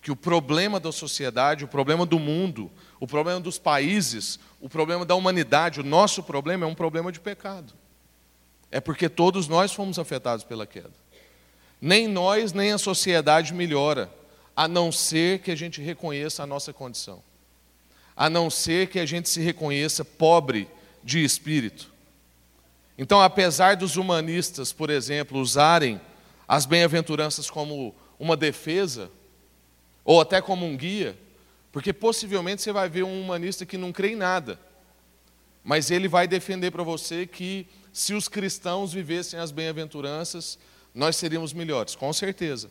Que 0.00 0.10
o 0.10 0.16
problema 0.16 0.80
da 0.80 0.90
sociedade, 0.90 1.64
o 1.64 1.68
problema 1.68 2.04
do 2.06 2.18
mundo, 2.18 2.70
o 2.98 3.06
problema 3.06 3.40
dos 3.40 3.58
países, 3.58 4.38
o 4.60 4.68
problema 4.68 5.04
da 5.04 5.14
humanidade, 5.14 5.80
o 5.80 5.84
nosso 5.84 6.22
problema 6.22 6.64
é 6.64 6.68
um 6.68 6.74
problema 6.74 7.10
de 7.10 7.20
pecado. 7.20 7.72
É 8.70 8.80
porque 8.80 9.08
todos 9.08 9.48
nós 9.48 9.72
fomos 9.72 9.98
afetados 9.98 10.44
pela 10.44 10.66
queda. 10.66 10.92
Nem 11.80 12.08
nós, 12.08 12.52
nem 12.52 12.72
a 12.72 12.78
sociedade 12.78 13.52
melhora 13.52 14.10
a 14.54 14.68
não 14.68 14.92
ser 14.92 15.40
que 15.40 15.50
a 15.50 15.54
gente 15.54 15.80
reconheça 15.80 16.42
a 16.42 16.46
nossa 16.46 16.72
condição, 16.72 17.22
a 18.16 18.28
não 18.28 18.50
ser 18.50 18.88
que 18.88 18.98
a 18.98 19.06
gente 19.06 19.28
se 19.28 19.40
reconheça 19.40 20.04
pobre 20.04 20.68
de 21.02 21.24
espírito. 21.24 21.91
Então, 22.96 23.20
apesar 23.20 23.76
dos 23.76 23.96
humanistas, 23.96 24.72
por 24.72 24.90
exemplo, 24.90 25.40
usarem 25.40 26.00
as 26.46 26.66
bem-aventuranças 26.66 27.50
como 27.50 27.94
uma 28.18 28.36
defesa, 28.36 29.10
ou 30.04 30.20
até 30.20 30.40
como 30.40 30.66
um 30.66 30.76
guia, 30.76 31.16
porque 31.70 31.92
possivelmente 31.92 32.60
você 32.60 32.72
vai 32.72 32.88
ver 32.88 33.02
um 33.02 33.20
humanista 33.20 33.64
que 33.64 33.78
não 33.78 33.92
crê 33.92 34.12
em 34.12 34.16
nada, 34.16 34.60
mas 35.64 35.90
ele 35.90 36.08
vai 36.08 36.26
defender 36.26 36.70
para 36.70 36.82
você 36.82 37.26
que 37.26 37.66
se 37.92 38.14
os 38.14 38.28
cristãos 38.28 38.92
vivessem 38.92 39.38
as 39.38 39.50
bem-aventuranças, 39.50 40.58
nós 40.94 41.16
seríamos 41.16 41.52
melhores, 41.52 41.94
com 41.94 42.12
certeza. 42.12 42.70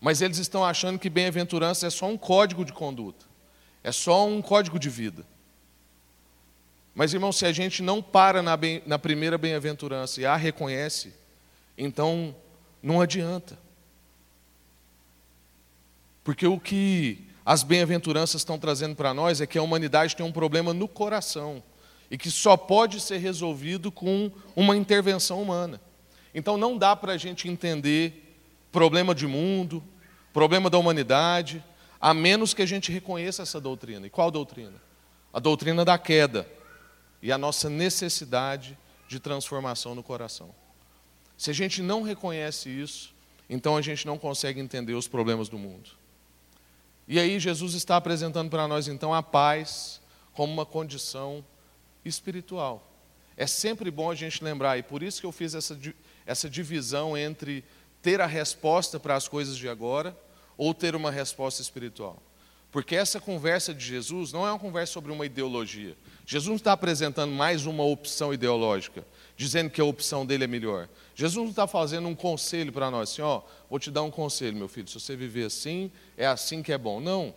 Mas 0.00 0.20
eles 0.20 0.38
estão 0.38 0.64
achando 0.64 0.98
que 0.98 1.08
bem-aventurança 1.08 1.86
é 1.86 1.90
só 1.90 2.06
um 2.06 2.18
código 2.18 2.64
de 2.64 2.72
conduta, 2.72 3.24
é 3.82 3.92
só 3.92 4.26
um 4.26 4.42
código 4.42 4.78
de 4.78 4.90
vida. 4.90 5.24
Mas, 6.94 7.14
irmão, 7.14 7.32
se 7.32 7.46
a 7.46 7.52
gente 7.52 7.82
não 7.82 8.02
para 8.02 8.42
na, 8.42 8.56
bem, 8.56 8.82
na 8.86 8.98
primeira 8.98 9.38
bem-aventurança 9.38 10.20
e 10.20 10.26
a 10.26 10.36
reconhece, 10.36 11.14
então 11.76 12.34
não 12.82 13.00
adianta. 13.00 13.58
Porque 16.22 16.46
o 16.46 16.60
que 16.60 17.24
as 17.44 17.62
bem-aventuranças 17.62 18.42
estão 18.42 18.58
trazendo 18.58 18.94
para 18.94 19.14
nós 19.14 19.40
é 19.40 19.46
que 19.46 19.58
a 19.58 19.62
humanidade 19.62 20.14
tem 20.14 20.24
um 20.24 20.32
problema 20.32 20.74
no 20.74 20.86
coração 20.86 21.62
e 22.10 22.18
que 22.18 22.30
só 22.30 22.56
pode 22.56 23.00
ser 23.00 23.18
resolvido 23.18 23.90
com 23.90 24.30
uma 24.54 24.76
intervenção 24.76 25.42
humana. 25.42 25.80
Então 26.34 26.56
não 26.56 26.76
dá 26.76 26.94
para 26.94 27.14
a 27.14 27.16
gente 27.16 27.48
entender 27.48 28.36
problema 28.70 29.14
de 29.14 29.26
mundo, 29.26 29.82
problema 30.32 30.68
da 30.68 30.78
humanidade, 30.78 31.64
a 32.00 32.12
menos 32.12 32.52
que 32.52 32.62
a 32.62 32.66
gente 32.66 32.92
reconheça 32.92 33.42
essa 33.42 33.60
doutrina. 33.60 34.06
E 34.06 34.10
qual 34.10 34.30
doutrina? 34.30 34.80
A 35.32 35.40
doutrina 35.40 35.84
da 35.84 35.96
queda 35.96 36.46
e 37.22 37.30
a 37.30 37.38
nossa 37.38 37.70
necessidade 37.70 38.76
de 39.08 39.20
transformação 39.20 39.94
no 39.94 40.02
coração. 40.02 40.52
Se 41.38 41.50
a 41.50 41.54
gente 41.54 41.80
não 41.80 42.02
reconhece 42.02 42.68
isso, 42.68 43.14
então 43.48 43.76
a 43.76 43.82
gente 43.82 44.06
não 44.06 44.18
consegue 44.18 44.60
entender 44.60 44.94
os 44.94 45.06
problemas 45.06 45.48
do 45.48 45.58
mundo. 45.58 45.90
E 47.06 47.18
aí 47.18 47.38
Jesus 47.38 47.74
está 47.74 47.96
apresentando 47.96 48.50
para 48.50 48.66
nós 48.66 48.88
então 48.88 49.14
a 49.14 49.22
paz 49.22 50.00
como 50.32 50.52
uma 50.52 50.66
condição 50.66 51.44
espiritual. 52.04 52.88
É 53.36 53.46
sempre 53.46 53.90
bom 53.90 54.10
a 54.10 54.14
gente 54.14 54.42
lembrar, 54.42 54.78
e 54.78 54.82
por 54.82 55.02
isso 55.02 55.20
que 55.20 55.26
eu 55.26 55.32
fiz 55.32 55.54
essa, 55.54 55.78
essa 56.26 56.50
divisão 56.50 57.16
entre 57.16 57.64
ter 58.00 58.20
a 58.20 58.26
resposta 58.26 58.98
para 58.98 59.14
as 59.14 59.28
coisas 59.28 59.56
de 59.56 59.68
agora 59.68 60.16
ou 60.56 60.74
ter 60.74 60.94
uma 60.94 61.10
resposta 61.10 61.62
espiritual. 61.62 62.22
Porque 62.70 62.96
essa 62.96 63.20
conversa 63.20 63.74
de 63.74 63.84
Jesus 63.84 64.32
não 64.32 64.46
é 64.46 64.50
uma 64.50 64.58
conversa 64.58 64.92
sobre 64.92 65.12
uma 65.12 65.26
ideologia. 65.26 65.96
Jesus 66.24 66.48
não 66.48 66.56
está 66.56 66.72
apresentando 66.72 67.32
mais 67.32 67.66
uma 67.66 67.82
opção 67.82 68.32
ideológica, 68.32 69.04
dizendo 69.36 69.70
que 69.70 69.80
a 69.80 69.84
opção 69.84 70.24
dele 70.24 70.44
é 70.44 70.46
melhor. 70.46 70.88
Jesus 71.14 71.42
não 71.42 71.50
está 71.50 71.66
fazendo 71.66 72.08
um 72.08 72.14
conselho 72.14 72.72
para 72.72 72.90
nós, 72.90 73.10
assim, 73.10 73.22
ó, 73.22 73.42
vou 73.68 73.78
te 73.78 73.90
dar 73.90 74.02
um 74.02 74.10
conselho, 74.10 74.56
meu 74.56 74.68
filho, 74.68 74.88
se 74.88 74.98
você 74.98 75.16
viver 75.16 75.46
assim, 75.46 75.90
é 76.16 76.26
assim 76.26 76.62
que 76.62 76.72
é 76.72 76.78
bom. 76.78 77.00
Não. 77.00 77.34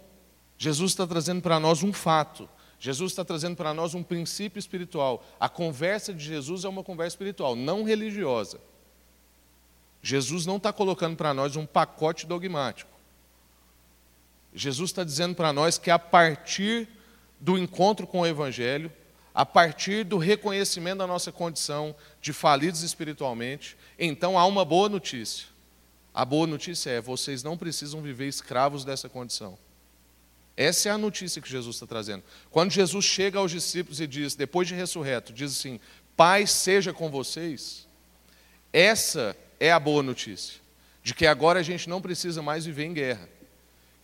Jesus 0.58 0.92
está 0.92 1.06
trazendo 1.06 1.42
para 1.42 1.60
nós 1.60 1.84
um 1.84 1.92
fato. 1.92 2.48
Jesus 2.80 3.12
está 3.12 3.26
trazendo 3.26 3.56
para 3.56 3.74
nós 3.74 3.94
um 3.94 4.04
princípio 4.04 4.60
espiritual. 4.60 5.26
A 5.40 5.50
conversa 5.50 6.14
de 6.14 6.24
Jesus 6.24 6.64
é 6.64 6.70
uma 6.70 6.84
conversa 6.84 7.16
espiritual, 7.16 7.56
não 7.56 7.84
religiosa. 7.84 8.60
Jesus 10.02 10.46
não 10.46 10.58
está 10.58 10.72
colocando 10.72 11.16
para 11.16 11.34
nós 11.34 11.56
um 11.56 11.66
pacote 11.66 12.28
dogmático. 12.28 12.92
Jesus 14.54 14.92
está 14.92 15.04
dizendo 15.04 15.36
para 15.36 15.52
nós 15.52 15.78
que 15.78 15.90
a 15.90 15.98
partir 15.98 16.88
do 17.40 17.58
encontro 17.58 18.08
com 18.08 18.22
o 18.22 18.28
Evangelho, 18.28 18.92
a 19.34 19.46
partir 19.46 20.06
do 20.06 20.18
reconhecimento 20.18 21.00
da 21.00 21.08
nossa 21.08 21.32
condição 21.32 21.94
de 22.22 22.32
falidos 22.32 22.84
espiritualmente, 22.84 23.78
então 24.00 24.40
há 24.40 24.46
uma 24.46 24.64
boa 24.64 24.88
notícia. 24.88 25.48
A 26.14 26.24
boa 26.24 26.48
notícia 26.48 26.90
é: 26.90 27.02
vocês 27.02 27.44
não 27.44 27.58
precisam 27.58 28.02
viver 28.02 28.28
escravos 28.28 28.86
dessa 28.86 29.10
condição. 29.10 29.58
Essa 30.56 30.88
é 30.88 30.92
a 30.94 30.98
notícia 30.98 31.42
que 31.42 31.50
Jesus 31.50 31.76
está 31.76 31.86
trazendo. 31.86 32.24
Quando 32.50 32.72
Jesus 32.72 33.04
chega 33.04 33.40
aos 33.40 33.52
discípulos 33.52 34.00
e 34.00 34.08
diz, 34.08 34.36
depois 34.36 34.68
de 34.68 34.74
ressurreto, 34.74 35.34
diz 35.34 35.52
assim: 35.52 35.82
Pai 36.16 36.48
seja 36.48 36.94
com 36.94 37.12
vocês, 37.12 37.86
essa 38.72 39.36
é 39.60 39.70
a 39.70 39.80
boa 39.80 40.02
notícia, 40.02 40.62
de 41.04 41.14
que 41.14 41.28
agora 41.28 41.60
a 41.60 41.64
gente 41.64 41.90
não 41.90 42.02
precisa 42.02 42.42
mais 42.42 42.66
viver 42.66 42.86
em 42.86 42.94
guerra. 42.94 43.28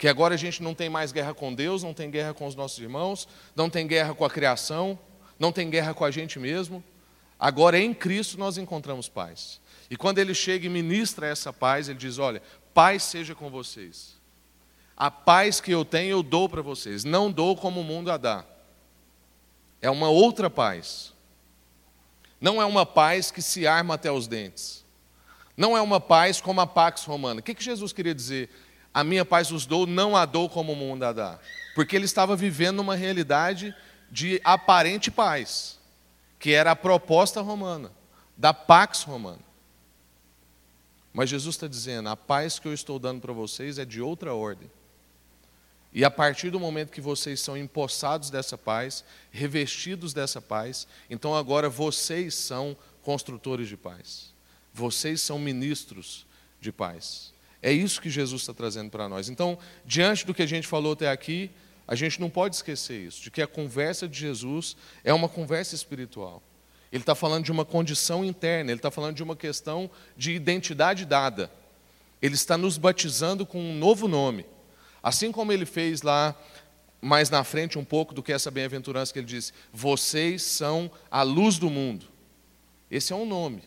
Que 0.01 0.07
agora 0.07 0.33
a 0.33 0.37
gente 0.37 0.63
não 0.63 0.73
tem 0.73 0.89
mais 0.89 1.11
guerra 1.11 1.31
com 1.31 1.53
Deus, 1.53 1.83
não 1.83 1.93
tem 1.93 2.09
guerra 2.09 2.33
com 2.33 2.47
os 2.47 2.55
nossos 2.55 2.79
irmãos, 2.79 3.27
não 3.55 3.69
tem 3.69 3.85
guerra 3.85 4.15
com 4.15 4.25
a 4.25 4.29
criação, 4.31 4.97
não 5.37 5.51
tem 5.51 5.69
guerra 5.69 5.93
com 5.93 6.03
a 6.03 6.09
gente 6.09 6.39
mesmo. 6.39 6.83
Agora 7.39 7.77
em 7.77 7.93
Cristo 7.93 8.35
nós 8.35 8.57
encontramos 8.57 9.07
paz. 9.07 9.61
E 9.91 9.95
quando 9.95 10.17
ele 10.17 10.33
chega 10.33 10.65
e 10.65 10.69
ministra 10.69 11.27
essa 11.27 11.53
paz, 11.53 11.87
ele 11.87 11.99
diz: 11.99 12.17
Olha, 12.17 12.41
paz 12.73 13.03
seja 13.03 13.35
com 13.35 13.51
vocês. 13.51 14.19
A 14.97 15.11
paz 15.11 15.61
que 15.61 15.69
eu 15.69 15.85
tenho 15.85 16.13
eu 16.13 16.23
dou 16.23 16.49
para 16.49 16.63
vocês, 16.63 17.03
não 17.03 17.31
dou 17.31 17.55
como 17.55 17.81
o 17.81 17.83
mundo 17.83 18.11
a 18.11 18.17
dá. 18.17 18.43
É 19.79 19.91
uma 19.91 20.09
outra 20.09 20.49
paz. 20.49 21.13
Não 22.39 22.59
é 22.59 22.65
uma 22.65 22.87
paz 22.87 23.29
que 23.29 23.39
se 23.39 23.67
arma 23.67 23.93
até 23.93 24.11
os 24.11 24.27
dentes. 24.27 24.83
Não 25.55 25.77
é 25.77 25.81
uma 25.81 25.99
paz 25.99 26.41
como 26.41 26.59
a 26.59 26.65
Pax 26.65 27.03
Romana. 27.03 27.39
O 27.39 27.43
que, 27.43 27.53
que 27.53 27.63
Jesus 27.63 27.93
queria 27.93 28.15
dizer? 28.15 28.49
A 28.93 29.03
minha 29.03 29.23
paz 29.23 29.51
os 29.51 29.65
dou, 29.65 29.87
não 29.87 30.15
a 30.15 30.25
dou 30.25 30.49
como 30.49 30.73
o 30.73 30.75
mundo 30.75 31.03
a 31.03 31.13
dá. 31.13 31.39
Porque 31.73 31.95
ele 31.95 32.05
estava 32.05 32.35
vivendo 32.35 32.79
uma 32.79 32.95
realidade 32.95 33.73
de 34.11 34.41
aparente 34.43 35.09
paz, 35.09 35.79
que 36.37 36.51
era 36.51 36.71
a 36.71 36.75
proposta 36.75 37.41
romana, 37.41 37.91
da 38.35 38.53
Pax 38.53 39.03
Romana. 39.03 39.39
Mas 41.13 41.29
Jesus 41.29 41.55
está 41.55 41.67
dizendo: 41.67 42.09
a 42.09 42.17
paz 42.17 42.59
que 42.59 42.67
eu 42.67 42.73
estou 42.73 42.99
dando 42.99 43.21
para 43.21 43.33
vocês 43.33 43.77
é 43.77 43.85
de 43.85 44.01
outra 44.01 44.33
ordem. 44.33 44.69
E 45.93 46.05
a 46.05 46.11
partir 46.11 46.49
do 46.49 46.59
momento 46.59 46.91
que 46.91 47.01
vocês 47.01 47.41
são 47.41 47.57
empossados 47.57 48.29
dessa 48.29 48.57
paz, 48.57 49.03
revestidos 49.29 50.13
dessa 50.13 50.41
paz, 50.41 50.87
então 51.09 51.35
agora 51.35 51.69
vocês 51.69 52.33
são 52.33 52.77
construtores 53.03 53.67
de 53.67 53.75
paz. 53.75 54.33
Vocês 54.73 55.19
são 55.19 55.37
ministros 55.37 56.25
de 56.61 56.71
paz. 56.71 57.33
É 57.61 57.71
isso 57.71 58.01
que 58.01 58.09
Jesus 58.09 58.41
está 58.41 58.53
trazendo 58.53 58.89
para 58.89 59.07
nós. 59.07 59.29
Então, 59.29 59.57
diante 59.85 60.25
do 60.25 60.33
que 60.33 60.41
a 60.41 60.47
gente 60.47 60.67
falou 60.67 60.93
até 60.93 61.09
aqui, 61.09 61.51
a 61.87 61.95
gente 61.95 62.19
não 62.19 62.29
pode 62.29 62.55
esquecer 62.55 62.99
isso, 63.05 63.21
de 63.21 63.29
que 63.29 63.41
a 63.41 63.47
conversa 63.47 64.07
de 64.07 64.17
Jesus 64.17 64.75
é 65.03 65.13
uma 65.13 65.29
conversa 65.29 65.75
espiritual. 65.75 66.41
Ele 66.91 67.03
está 67.03 67.15
falando 67.15 67.45
de 67.45 67.51
uma 67.51 67.63
condição 67.63 68.25
interna, 68.25 68.71
ele 68.71 68.79
está 68.79 68.91
falando 68.91 69.15
de 69.15 69.23
uma 69.23 69.35
questão 69.35 69.89
de 70.17 70.31
identidade 70.31 71.05
dada. 71.05 71.51
Ele 72.21 72.35
está 72.35 72.57
nos 72.57 72.77
batizando 72.77 73.45
com 73.45 73.59
um 73.59 73.77
novo 73.77 74.07
nome. 74.07 74.45
Assim 75.01 75.31
como 75.31 75.51
ele 75.51 75.65
fez 75.65 76.01
lá 76.01 76.35
mais 77.01 77.29
na 77.29 77.43
frente 77.43 77.79
um 77.79 77.85
pouco 77.85 78.13
do 78.13 78.21
que 78.21 78.31
essa 78.31 78.51
bem-aventurança 78.51 79.11
que 79.11 79.19
ele 79.19 79.25
disse: 79.25 79.53
Vocês 79.73 80.43
são 80.43 80.91
a 81.09 81.23
luz 81.23 81.57
do 81.57 81.69
mundo. 81.69 82.05
Esse 82.89 83.13
é 83.13 83.15
um 83.15 83.25
nome. 83.25 83.63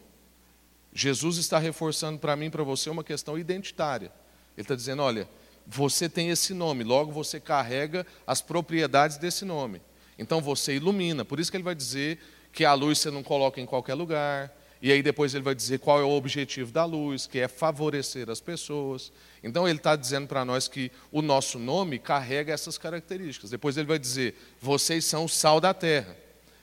Jesus 0.94 1.38
está 1.38 1.58
reforçando 1.58 2.20
para 2.20 2.36
mim 2.36 2.48
para 2.48 2.62
você 2.62 2.88
uma 2.88 3.02
questão 3.02 3.36
identitária. 3.36 4.12
Ele 4.56 4.62
está 4.62 4.76
dizendo: 4.76 5.02
olha, 5.02 5.28
você 5.66 6.08
tem 6.08 6.30
esse 6.30 6.54
nome, 6.54 6.84
logo 6.84 7.10
você 7.10 7.40
carrega 7.40 8.06
as 8.26 8.40
propriedades 8.40 9.16
desse 9.16 9.44
nome. 9.44 9.82
Então 10.18 10.40
você 10.40 10.76
ilumina. 10.76 11.24
Por 11.24 11.40
isso 11.40 11.50
que 11.50 11.56
ele 11.56 11.64
vai 11.64 11.74
dizer 11.74 12.18
que 12.52 12.64
a 12.64 12.72
luz 12.72 12.98
você 12.98 13.10
não 13.10 13.22
coloca 13.22 13.60
em 13.60 13.66
qualquer 13.66 13.94
lugar. 13.94 14.54
E 14.80 14.92
aí 14.92 15.02
depois 15.02 15.34
ele 15.34 15.42
vai 15.42 15.54
dizer 15.54 15.78
qual 15.78 15.98
é 15.98 16.04
o 16.04 16.10
objetivo 16.10 16.70
da 16.70 16.84
luz, 16.84 17.26
que 17.26 17.38
é 17.40 17.48
favorecer 17.48 18.28
as 18.28 18.38
pessoas. 18.38 19.10
Então 19.42 19.66
ele 19.66 19.78
está 19.78 19.96
dizendo 19.96 20.28
para 20.28 20.44
nós 20.44 20.68
que 20.68 20.92
o 21.10 21.22
nosso 21.22 21.58
nome 21.58 21.98
carrega 21.98 22.52
essas 22.52 22.76
características. 22.76 23.50
Depois 23.50 23.76
ele 23.76 23.88
vai 23.88 23.98
dizer, 23.98 24.36
vocês 24.60 25.04
são 25.06 25.24
o 25.24 25.28
sal 25.28 25.58
da 25.58 25.72
terra. 25.72 26.14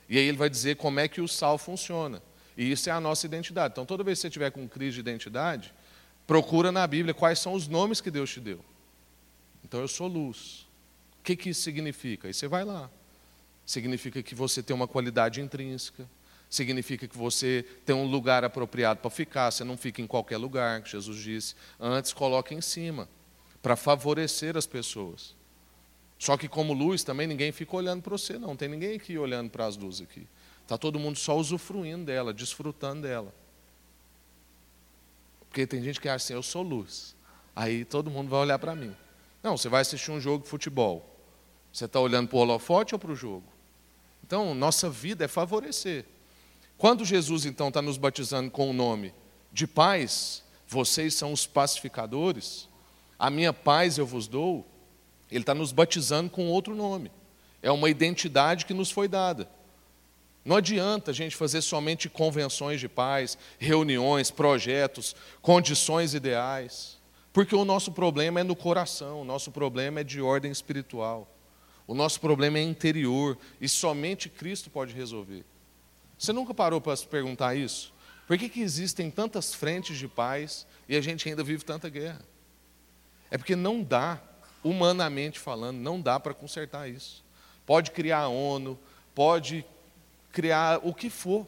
E 0.07 0.17
aí 0.17 0.25
ele 0.25 0.37
vai 0.37 0.49
dizer 0.49 0.75
como 0.75 0.99
é 0.99 1.07
que 1.07 1.19
o 1.19 1.27
sal 1.27 1.57
funciona. 1.57 2.21
E 2.57 2.71
isso 2.71 2.89
é 2.89 2.91
a 2.91 2.99
nossa 2.99 3.25
identidade. 3.25 3.73
Então, 3.73 3.85
toda 3.85 4.03
vez 4.03 4.17
que 4.17 4.23
você 4.23 4.29
tiver 4.29 4.51
com 4.51 4.67
crise 4.67 4.95
de 4.95 4.99
identidade, 4.99 5.73
Procura 6.31 6.71
na 6.71 6.87
Bíblia 6.87 7.13
quais 7.13 7.39
são 7.39 7.53
os 7.53 7.67
nomes 7.67 7.99
que 7.99 8.09
Deus 8.09 8.29
te 8.29 8.39
deu. 8.39 8.63
Então 9.65 9.81
eu 9.81 9.87
sou 9.89 10.07
luz. 10.07 10.65
O 11.19 11.23
que, 11.23 11.35
que 11.35 11.49
isso 11.49 11.61
significa? 11.61 12.29
Aí 12.29 12.33
você 12.33 12.47
vai 12.47 12.63
lá. 12.63 12.89
Significa 13.65 14.23
que 14.23 14.33
você 14.33 14.63
tem 14.63 14.73
uma 14.73 14.87
qualidade 14.87 15.41
intrínseca. 15.41 16.09
Significa 16.49 17.05
que 17.05 17.17
você 17.17 17.65
tem 17.85 17.93
um 17.93 18.05
lugar 18.05 18.45
apropriado 18.45 19.01
para 19.01 19.09
ficar. 19.09 19.51
Você 19.51 19.65
não 19.65 19.75
fica 19.75 20.01
em 20.01 20.07
qualquer 20.07 20.37
lugar, 20.37 20.81
que 20.81 20.91
Jesus 20.91 21.21
disse. 21.21 21.53
Antes, 21.77 22.13
coloque 22.13 22.55
em 22.55 22.61
cima, 22.61 23.09
para 23.61 23.75
favorecer 23.75 24.55
as 24.55 24.65
pessoas. 24.65 25.35
Só 26.17 26.37
que 26.37 26.47
como 26.47 26.71
luz 26.71 27.03
também 27.03 27.27
ninguém 27.27 27.51
fica 27.51 27.75
olhando 27.75 28.01
para 28.01 28.17
você, 28.17 28.39
não. 28.39 28.49
Não 28.49 28.55
tem 28.55 28.69
ninguém 28.69 28.95
aqui 28.95 29.17
olhando 29.17 29.49
para 29.49 29.65
as 29.65 29.75
luzes 29.75 30.01
aqui. 30.01 30.25
Está 30.63 30.77
todo 30.77 30.99
mundo 30.99 31.17
só 31.17 31.37
usufruindo 31.37 32.05
dela, 32.05 32.33
desfrutando 32.33 33.01
dela. 33.01 33.33
Porque 35.49 35.67
tem 35.67 35.83
gente 35.83 35.99
que 35.99 36.07
acha 36.07 36.25
assim, 36.25 36.33
eu 36.33 36.43
sou 36.43 36.61
luz. 36.61 37.15
Aí 37.55 37.83
todo 37.83 38.09
mundo 38.09 38.29
vai 38.29 38.39
olhar 38.39 38.57
para 38.57 38.73
mim. 38.73 38.95
Não, 39.43 39.57
você 39.57 39.67
vai 39.67 39.81
assistir 39.81 40.11
um 40.11 40.19
jogo 40.19 40.43
de 40.43 40.49
futebol. 40.49 41.05
Você 41.73 41.85
está 41.85 41.99
olhando 41.99 42.29
para 42.29 42.37
o 42.37 42.39
holofote 42.39 42.95
ou 42.95 42.99
para 42.99 43.11
o 43.11 43.15
jogo? 43.15 43.45
Então, 44.23 44.53
nossa 44.55 44.89
vida 44.89 45.25
é 45.25 45.27
favorecer. 45.27 46.05
Quando 46.77 47.03
Jesus, 47.03 47.45
então, 47.45 47.67
está 47.67 47.81
nos 47.81 47.97
batizando 47.97 48.49
com 48.49 48.69
o 48.69 48.73
nome 48.73 49.13
de 49.51 49.67
paz, 49.67 50.43
vocês 50.67 51.13
são 51.13 51.33
os 51.33 51.45
pacificadores, 51.45 52.69
a 53.19 53.29
minha 53.29 53.51
paz 53.51 53.97
eu 53.97 54.05
vos 54.05 54.27
dou, 54.27 54.65
ele 55.29 55.41
está 55.41 55.53
nos 55.53 55.71
batizando 55.71 56.29
com 56.29 56.47
outro 56.47 56.73
nome. 56.73 57.11
É 57.61 57.69
uma 57.71 57.89
identidade 57.89 58.65
que 58.65 58.73
nos 58.73 58.89
foi 58.89 59.07
dada. 59.07 59.49
Não 60.43 60.55
adianta 60.55 61.11
a 61.11 61.13
gente 61.13 61.35
fazer 61.35 61.61
somente 61.61 62.09
convenções 62.09 62.79
de 62.79 62.89
paz, 62.89 63.37
reuniões, 63.59 64.31
projetos, 64.31 65.15
condições 65.41 66.13
ideais, 66.13 66.97
porque 67.31 67.55
o 67.55 67.63
nosso 67.63 67.91
problema 67.91 68.39
é 68.39 68.43
no 68.43 68.55
coração, 68.55 69.21
o 69.21 69.25
nosso 69.25 69.51
problema 69.51 69.99
é 69.99 70.03
de 70.03 70.19
ordem 70.19 70.51
espiritual, 70.51 71.31
o 71.85 71.93
nosso 71.93 72.19
problema 72.19 72.57
é 72.57 72.63
interior 72.63 73.37
e 73.59 73.69
somente 73.69 74.29
Cristo 74.29 74.69
pode 74.69 74.93
resolver. 74.93 75.45
Você 76.17 76.33
nunca 76.33 76.53
parou 76.53 76.81
para 76.81 76.95
se 76.95 77.07
perguntar 77.07 77.55
isso? 77.55 77.93
Por 78.27 78.37
que, 78.37 78.49
que 78.49 78.61
existem 78.61 79.11
tantas 79.11 79.53
frentes 79.53 79.97
de 79.97 80.07
paz 80.07 80.65
e 80.87 80.95
a 80.95 81.01
gente 81.01 81.27
ainda 81.27 81.43
vive 81.43 81.63
tanta 81.63 81.89
guerra? 81.89 82.21
É 83.29 83.37
porque 83.37 83.55
não 83.55 83.83
dá, 83.83 84.21
humanamente 84.63 85.39
falando, 85.39 85.77
não 85.77 86.01
dá 86.01 86.19
para 86.19 86.33
consertar 86.33 86.89
isso. 86.89 87.23
Pode 87.65 87.91
criar 87.91 88.19
a 88.19 88.27
ONU, 88.27 88.79
pode 89.13 89.65
criar 90.31 90.79
o 90.83 90.93
que 90.93 91.09
for. 91.09 91.45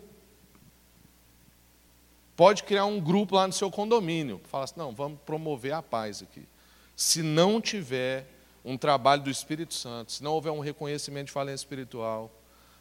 Pode 2.35 2.63
criar 2.63 2.85
um 2.85 2.99
grupo 2.99 3.35
lá 3.35 3.45
no 3.45 3.53
seu 3.53 3.69
condomínio. 3.69 4.41
Fala 4.45 4.63
assim, 4.63 4.73
não, 4.77 4.91
vamos 4.91 5.19
promover 5.25 5.73
a 5.73 5.81
paz 5.81 6.21
aqui. 6.21 6.47
Se 6.95 7.21
não 7.21 7.61
tiver 7.61 8.27
um 8.65 8.77
trabalho 8.77 9.23
do 9.23 9.29
Espírito 9.29 9.73
Santo, 9.73 10.11
se 10.11 10.23
não 10.23 10.31
houver 10.31 10.51
um 10.51 10.59
reconhecimento 10.59 11.27
de 11.27 11.31
falência 11.31 11.63
espiritual, 11.63 12.31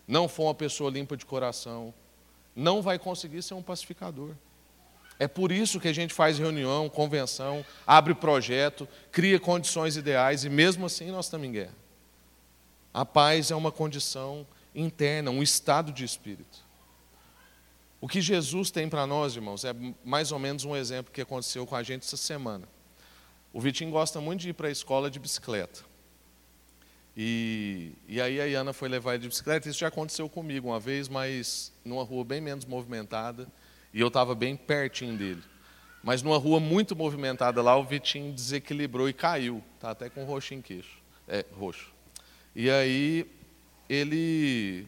não 0.07 0.29
for 0.29 0.45
uma 0.45 0.55
pessoa 0.55 0.91
limpa 0.91 1.17
de 1.17 1.27
coração, 1.27 1.93
não 2.55 2.83
vai 2.83 2.99
conseguir 2.99 3.43
ser 3.43 3.55
um 3.55 3.63
pacificador. 3.63 4.35
É 5.19 5.29
por 5.29 5.53
isso 5.53 5.79
que 5.79 5.89
a 5.89 5.93
gente 5.93 6.13
faz 6.13 6.39
reunião, 6.39 6.89
convenção, 6.89 7.65
abre 7.87 8.15
projeto, 8.15 8.89
cria 9.11 9.39
condições 9.39 9.97
ideais 9.97 10.45
e 10.45 10.49
mesmo 10.49 10.87
assim 10.87 11.11
nós 11.11 11.27
estamos 11.27 11.47
em 11.47 11.53
guerra. 11.53 11.75
A 12.93 13.05
paz 13.05 13.51
é 13.51 13.55
uma 13.55 13.71
condição 13.73 14.47
interna, 14.75 15.31
um 15.31 15.43
estado 15.43 15.93
de 15.93 16.05
espírito. 16.05 16.65
O 18.01 18.09
que 18.09 18.21
Jesus 18.21 18.71
tem 18.71 18.89
para 18.89 19.07
nós, 19.07 19.37
irmãos, 19.37 19.65
é 19.65 19.73
mais 20.05 20.33
ou 20.33 20.39
menos 20.39 20.65
um 20.65 20.75
exemplo 20.75 21.13
que 21.13 21.21
aconteceu 21.21 21.65
com 21.67 21.77
a 21.77 21.83
gente 21.83 22.03
essa 22.03 22.17
semana. 22.17 22.69
O 23.53 23.61
Vitinho 23.61 23.91
gosta 23.91 24.21
muito 24.21 24.41
de 24.41 24.49
ir 24.49 24.55
para 24.55 24.69
a 24.69 24.71
escola 24.71 25.11
de 25.11 25.21
bicicleta. 25.21 25.85
E, 27.17 27.93
e 28.09 28.21
aí 28.21 28.41
a 28.41 28.45
Iana 28.47 28.73
foi 28.73 28.89
levar 28.89 29.15
ele 29.15 29.23
de 29.23 29.29
bicicleta. 29.29 29.69
Isso 29.69 29.79
já 29.79 29.89
aconteceu 29.89 30.29
comigo 30.29 30.69
uma 30.69 30.81
vez, 30.81 31.09
mas 31.09 31.73
numa 31.85 32.03
rua 32.03 32.25
bem 32.25 32.41
menos 32.41 32.65
movimentada. 32.65 33.47
E 33.93 34.01
eu 34.01 34.09
estava 34.09 34.35
bem 34.35 34.57
pertinho 34.57 35.17
dele. 35.17 35.43
Mas 36.03 36.23
numa 36.23 36.39
rua 36.39 36.59
muito 36.59 36.97
movimentada 36.97 37.63
lá, 37.63 37.77
o 37.77 37.85
Vitinho 37.85 38.33
desequilibrou 38.33 39.09
e 39.09 39.13
caiu. 39.13 39.63
Está 39.77 39.91
até 39.91 40.09
com 40.09 40.25
roxo 40.25 40.55
em 40.55 40.63
queixo. 40.63 40.99
É, 41.29 41.45
roxo. 41.57 41.93
E 42.57 42.69
aí 42.69 43.31
ele 43.89 44.87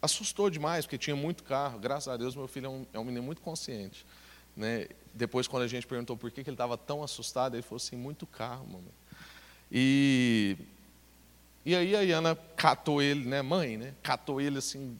assustou 0.00 0.48
demais, 0.50 0.84
porque 0.84 0.98
tinha 0.98 1.16
muito 1.16 1.42
carro. 1.42 1.78
Graças 1.78 2.08
a 2.08 2.16
Deus, 2.16 2.34
meu 2.34 2.48
filho 2.48 2.66
é 2.66 2.68
um, 2.68 2.86
é 2.94 2.98
um 2.98 3.04
menino 3.04 3.22
muito 3.22 3.40
consciente. 3.42 4.04
Né? 4.56 4.88
Depois, 5.14 5.46
quando 5.46 5.64
a 5.64 5.68
gente 5.68 5.86
perguntou 5.86 6.16
por 6.16 6.30
que, 6.30 6.42
que 6.42 6.50
ele 6.50 6.54
estava 6.54 6.76
tão 6.76 7.02
assustado, 7.02 7.54
ele 7.54 7.62
falou 7.62 7.76
assim: 7.76 7.96
muito 7.96 8.26
carro, 8.26 8.66
mamãe. 8.66 8.92
E, 9.70 10.56
e 11.64 11.74
aí 11.74 11.94
a 11.94 12.00
Iana 12.02 12.36
catou 12.56 13.02
ele, 13.02 13.24
né, 13.24 13.42
mãe, 13.42 13.76
né? 13.76 13.94
Catou 14.02 14.40
ele 14.40 14.58
assim, 14.58 14.98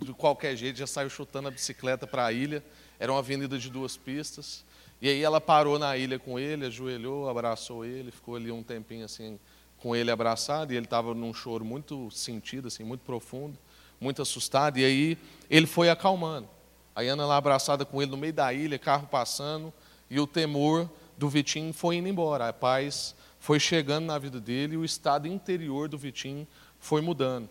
de 0.00 0.12
qualquer 0.12 0.56
jeito, 0.56 0.78
já 0.78 0.86
saiu 0.86 1.10
chutando 1.10 1.48
a 1.48 1.50
bicicleta 1.50 2.06
para 2.06 2.26
a 2.26 2.32
ilha. 2.32 2.62
Era 2.98 3.12
uma 3.12 3.18
avenida 3.18 3.58
de 3.58 3.68
duas 3.68 3.96
pistas. 3.96 4.64
E 5.02 5.08
aí 5.08 5.22
ela 5.22 5.40
parou 5.40 5.78
na 5.78 5.96
ilha 5.96 6.18
com 6.18 6.38
ele, 6.38 6.66
ajoelhou, 6.66 7.28
abraçou 7.28 7.84
ele, 7.84 8.10
ficou 8.10 8.36
ali 8.36 8.50
um 8.50 8.62
tempinho 8.62 9.04
assim 9.04 9.38
com 9.84 9.94
ele 9.94 10.10
abraçado 10.10 10.72
e 10.72 10.76
ele 10.76 10.86
estava 10.86 11.12
num 11.12 11.34
choro 11.34 11.62
muito 11.62 12.10
sentido, 12.10 12.68
assim, 12.68 12.82
muito 12.82 13.02
profundo, 13.02 13.58
muito 14.00 14.22
assustado. 14.22 14.78
E 14.78 14.84
aí 14.84 15.18
ele 15.50 15.66
foi 15.66 15.90
acalmando. 15.90 16.48
A 16.96 17.02
Ana 17.02 17.26
lá 17.26 17.36
abraçada 17.36 17.84
com 17.84 18.00
ele 18.00 18.10
no 18.10 18.16
meio 18.16 18.32
da 18.32 18.50
ilha, 18.50 18.78
carro 18.78 19.06
passando, 19.06 19.70
e 20.08 20.18
o 20.18 20.26
temor 20.26 20.88
do 21.18 21.28
Vitinho 21.28 21.70
foi 21.74 21.96
indo 21.96 22.08
embora. 22.08 22.48
A 22.48 22.52
paz 22.52 23.14
foi 23.38 23.60
chegando 23.60 24.06
na 24.06 24.18
vida 24.18 24.40
dele 24.40 24.72
e 24.72 24.78
o 24.78 24.86
estado 24.86 25.28
interior 25.28 25.86
do 25.86 25.98
Vitinho 25.98 26.48
foi 26.78 27.02
mudando. 27.02 27.50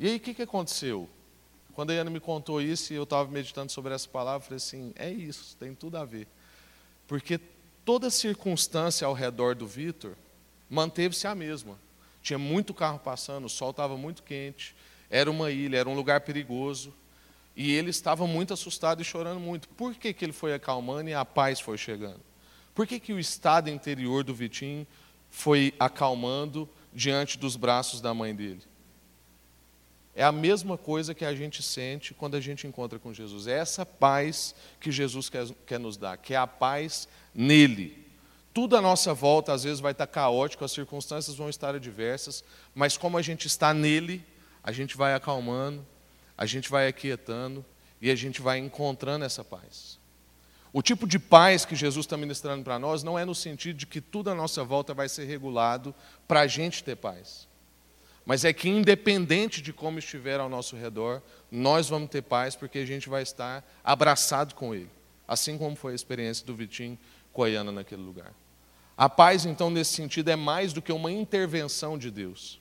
E 0.00 0.08
aí 0.08 0.16
o 0.16 0.20
que, 0.20 0.34
que 0.34 0.42
aconteceu? 0.42 1.08
Quando 1.72 1.92
a 1.92 1.94
Ana 1.94 2.10
me 2.10 2.18
contou 2.18 2.60
isso 2.60 2.92
e 2.92 2.96
eu 2.96 3.04
estava 3.04 3.30
meditando 3.30 3.70
sobre 3.70 3.94
essa 3.94 4.08
palavra, 4.08 4.38
eu 4.38 4.44
falei 4.44 4.56
assim: 4.56 4.92
é 4.96 5.08
isso, 5.08 5.56
tem 5.56 5.72
tudo 5.72 5.98
a 5.98 6.04
ver. 6.04 6.26
Porque 7.06 7.38
toda 7.84 8.10
circunstância 8.10 9.06
ao 9.06 9.14
redor 9.14 9.54
do 9.54 9.68
Vitor 9.68 10.16
manteve-se 10.68 11.26
a 11.26 11.34
mesma. 11.34 11.78
Tinha 12.22 12.38
muito 12.38 12.74
carro 12.74 12.98
passando, 12.98 13.44
o 13.44 13.48
sol 13.48 13.70
estava 13.70 13.96
muito 13.96 14.22
quente, 14.22 14.74
era 15.08 15.30
uma 15.30 15.50
ilha, 15.50 15.78
era 15.78 15.88
um 15.88 15.94
lugar 15.94 16.22
perigoso. 16.22 16.92
E 17.54 17.72
ele 17.72 17.90
estava 17.90 18.26
muito 18.26 18.52
assustado 18.52 19.00
e 19.00 19.04
chorando 19.04 19.40
muito. 19.40 19.68
Por 19.70 19.94
que, 19.94 20.12
que 20.12 20.24
ele 20.24 20.32
foi 20.32 20.52
acalmando 20.52 21.08
e 21.08 21.14
a 21.14 21.24
paz 21.24 21.58
foi 21.60 21.78
chegando? 21.78 22.20
Por 22.74 22.86
que, 22.86 23.00
que 23.00 23.12
o 23.12 23.18
estado 23.18 23.70
interior 23.70 24.22
do 24.22 24.34
Vitinho 24.34 24.86
foi 25.30 25.72
acalmando 25.78 26.68
diante 26.92 27.38
dos 27.38 27.56
braços 27.56 28.00
da 28.00 28.12
mãe 28.12 28.34
dele? 28.34 28.60
É 30.14 30.24
a 30.24 30.32
mesma 30.32 30.76
coisa 30.76 31.14
que 31.14 31.24
a 31.24 31.34
gente 31.34 31.62
sente 31.62 32.12
quando 32.12 32.36
a 32.36 32.40
gente 32.40 32.66
encontra 32.66 32.98
com 32.98 33.12
Jesus. 33.12 33.46
É 33.46 33.58
essa 33.58 33.86
paz 33.86 34.54
que 34.80 34.90
Jesus 34.90 35.28
quer, 35.28 35.46
quer 35.66 35.78
nos 35.78 35.96
dar, 35.96 36.16
que 36.16 36.34
é 36.34 36.36
a 36.36 36.46
paz 36.46 37.08
nele 37.34 38.05
tudo 38.56 38.74
à 38.74 38.80
nossa 38.80 39.12
volta 39.12 39.52
às 39.52 39.64
vezes 39.64 39.80
vai 39.80 39.92
estar 39.92 40.06
caótico, 40.06 40.64
as 40.64 40.72
circunstâncias 40.72 41.36
vão 41.36 41.50
estar 41.50 41.74
adversas, 41.74 42.42
mas 42.74 42.96
como 42.96 43.18
a 43.18 43.20
gente 43.20 43.46
está 43.46 43.74
nele, 43.74 44.24
a 44.64 44.72
gente 44.72 44.96
vai 44.96 45.12
acalmando, 45.12 45.86
a 46.38 46.46
gente 46.46 46.70
vai 46.70 46.88
aquietando 46.88 47.62
e 48.00 48.10
a 48.10 48.14
gente 48.14 48.40
vai 48.40 48.56
encontrando 48.56 49.26
essa 49.26 49.44
paz. 49.44 49.98
O 50.72 50.80
tipo 50.80 51.06
de 51.06 51.18
paz 51.18 51.66
que 51.66 51.76
Jesus 51.76 52.06
está 52.06 52.16
ministrando 52.16 52.64
para 52.64 52.78
nós 52.78 53.02
não 53.02 53.18
é 53.18 53.26
no 53.26 53.34
sentido 53.34 53.76
de 53.76 53.86
que 53.86 54.00
tudo 54.00 54.30
à 54.30 54.34
nossa 54.34 54.64
volta 54.64 54.94
vai 54.94 55.06
ser 55.06 55.26
regulado 55.26 55.94
para 56.26 56.40
a 56.40 56.46
gente 56.46 56.82
ter 56.82 56.96
paz. 56.96 57.46
Mas 58.24 58.42
é 58.42 58.54
que, 58.54 58.70
independente 58.70 59.60
de 59.60 59.70
como 59.70 59.98
estiver 59.98 60.40
ao 60.40 60.48
nosso 60.48 60.76
redor, 60.76 61.20
nós 61.50 61.90
vamos 61.90 62.08
ter 62.08 62.22
paz 62.22 62.56
porque 62.56 62.78
a 62.78 62.86
gente 62.86 63.06
vai 63.06 63.22
estar 63.22 63.62
abraçado 63.84 64.54
com 64.54 64.74
Ele. 64.74 64.88
Assim 65.28 65.58
como 65.58 65.76
foi 65.76 65.92
a 65.92 65.94
experiência 65.94 66.46
do 66.46 66.54
Vitinho 66.56 66.98
com 67.34 67.42
a 67.42 67.50
Iana 67.50 67.70
naquele 67.70 68.00
lugar. 68.00 68.32
A 68.96 69.08
paz, 69.08 69.44
então, 69.44 69.68
nesse 69.68 69.92
sentido, 69.92 70.30
é 70.30 70.36
mais 70.36 70.72
do 70.72 70.80
que 70.80 70.92
uma 70.92 71.12
intervenção 71.12 71.98
de 71.98 72.10
Deus, 72.10 72.58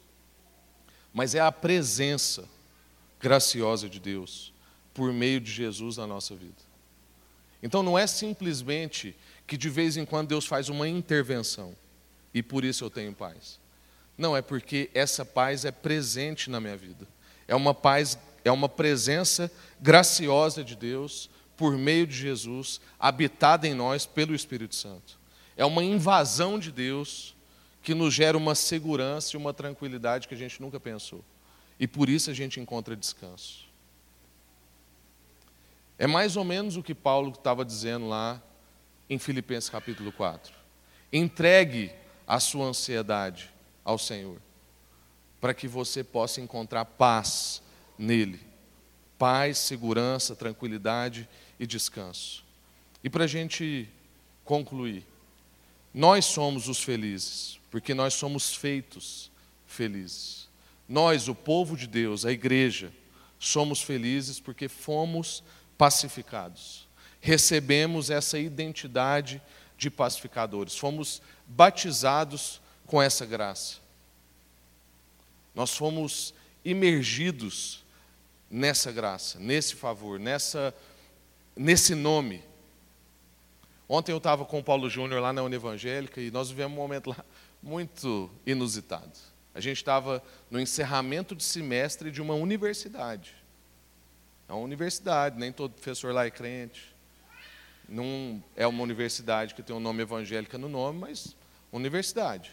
mas 1.13 1.34
é 1.34 1.39
a 1.39 1.52
presença 1.52 2.43
graciosa 3.19 3.88
de 3.88 4.00
Deus 4.00 4.54
por 4.93 5.13
meio 5.13 5.39
de 5.39 5.52
Jesus 5.52 5.98
na 5.98 6.06
nossa 6.06 6.36
vida. 6.36 6.54
Então, 7.63 7.82
não 7.82 7.98
é 7.98 8.06
simplesmente 8.06 9.15
que 9.48 9.58
de 9.58 9.69
vez 9.69 9.95
em 9.95 10.06
quando 10.06 10.30
Deus 10.30 10.45
faz 10.45 10.67
uma 10.67 10.88
intervenção 10.88 11.76
e 12.34 12.43
por 12.43 12.65
isso 12.65 12.84
eu 12.84 12.89
tenho 12.89 13.13
paz. 13.13 13.60
Não, 14.17 14.36
é 14.36 14.41
porque 14.41 14.89
essa 14.93 15.24
paz 15.24 15.65
é 15.65 15.71
presente 15.71 16.50
na 16.50 16.60
minha 16.60 16.76
vida. 16.76 17.08
É 17.48 17.56
uma 17.56 17.74
paz, 17.74 18.17
é 18.43 18.52
uma 18.52 18.67
presença 18.67 19.52
graciosa 19.80 20.63
de 20.63 20.76
Deus 20.76 21.30
por 21.56 21.78
meio 21.78 22.06
de 22.06 22.15
Jesus, 22.15 22.82
habitada 23.00 23.67
em 23.67 23.74
nós 23.74 24.06
pelo 24.06 24.36
Espírito 24.36 24.76
Santo. 24.76 25.17
É 25.58 25.65
uma 25.65 25.84
invasão 25.84 26.60
de 26.60 26.72
Deus 26.72 27.36
que 27.82 27.94
nos 27.94 28.13
gera 28.13 28.38
uma 28.38 28.56
segurança 28.56 29.36
e 29.36 29.38
uma 29.38 29.54
tranquilidade 29.54 30.28
que 30.28 30.34
a 30.34 30.38
gente 30.38 30.62
nunca 30.62 30.80
pensou. 30.80 31.24
E 31.80 31.88
por 31.88 32.10
isso 32.10 32.32
a 32.32 32.34
gente 32.34 32.60
encontra 32.60 32.96
descanso. 32.96 33.65
É 35.98 36.08
mais 36.08 36.36
ou 36.36 36.44
menos 36.44 36.76
o 36.76 36.84
que 36.84 36.96
Paulo 36.96 37.32
estava 37.32 37.63
dizendo 37.63 38.08
lá 38.08 38.41
em 39.10 39.18
Filipenses 39.18 39.70
capítulo 39.70 40.12
4. 40.12 40.54
Entregue 41.12 41.91
a 42.28 42.39
sua 42.39 42.65
ansiedade 42.65 43.50
ao 43.84 43.98
Senhor, 43.98 44.41
para 45.39 45.54
que 45.54 45.68
você 45.68 46.04
possa 46.04 46.41
encontrar 46.41 46.86
paz 46.86 47.62
nele. 47.98 48.41
Paz, 49.18 49.60
segurança, 49.60 50.36
tranquilidade 50.36 51.30
e 51.60 51.65
descanso. 51.65 52.44
E 53.04 53.10
para 53.10 53.24
a 53.24 53.28
gente 53.28 53.88
concluir, 54.44 55.06
nós 55.96 56.26
somos 56.26 56.68
os 56.68 56.84
felizes, 56.84 57.58
porque 57.72 57.94
nós 57.94 58.14
somos 58.16 58.54
feitos 58.54 59.32
felizes. 59.66 60.50
Nós, 60.90 61.30
o 61.30 61.34
povo 61.34 61.78
de 61.78 61.88
Deus, 61.88 62.26
a 62.26 62.34
igreja, 62.34 62.92
somos 63.40 63.82
felizes 63.82 64.38
porque 64.38 64.68
fomos 64.68 65.42
pacificados. 65.78 66.86
Recebemos 67.22 68.10
essa 68.10 68.38
identidade 68.38 69.42
de 69.78 69.90
pacificadores. 69.90 70.78
Fomos 70.78 71.22
batizados 71.48 72.60
com 72.86 73.02
essa 73.02 73.26
graça. 73.26 73.78
Nós 75.56 75.78
fomos 75.78 76.34
imergidos 76.66 77.86
nessa 78.52 78.92
graça, 78.92 79.40
nesse 79.40 79.76
favor, 79.76 80.20
nessa, 80.20 80.76
nesse 81.56 81.96
nome. 81.96 82.44
Ontem 83.88 84.12
eu 84.12 84.17
estava 84.17 84.43
com 84.45 84.60
o 84.60 84.63
Paulo 84.63 84.89
Júnior 84.89 85.21
lá 85.21 85.32
na 85.32 85.43
Univangélica 85.43 86.19
e 86.19 86.32
nós 86.32 86.50
vivemos 86.50 86.74
um 86.74 86.82
momento 86.82 87.12
lá 87.12 87.24
muito 87.62 88.30
inusitado. 88.45 89.12
A 89.54 89.60
gente 89.60 89.78
estava 89.78 90.24
no 90.50 90.60
encerramento 90.60 91.36
de 91.36 91.43
semestre 91.43 92.12
de 92.12 92.21
uma 92.21 92.34
universidade. 92.34 93.36
É 94.50 94.54
uma 94.54 94.62
universidade, 94.62 95.39
nem 95.39 95.52
todo 95.52 95.71
professor 95.71 96.13
lá 96.13 96.26
é 96.26 96.32
crente. 96.32 96.93
Não 97.88 98.43
é 98.56 98.65
uma 98.65 98.82
universidade 98.82 99.54
que 99.54 99.62
tem 99.62 99.76
um 99.76 99.80
nome 99.80 100.02
evangélico 100.02 100.58
no 100.58 100.67
nome, 100.67 101.00
mas 101.00 101.36
universidade. 101.71 102.52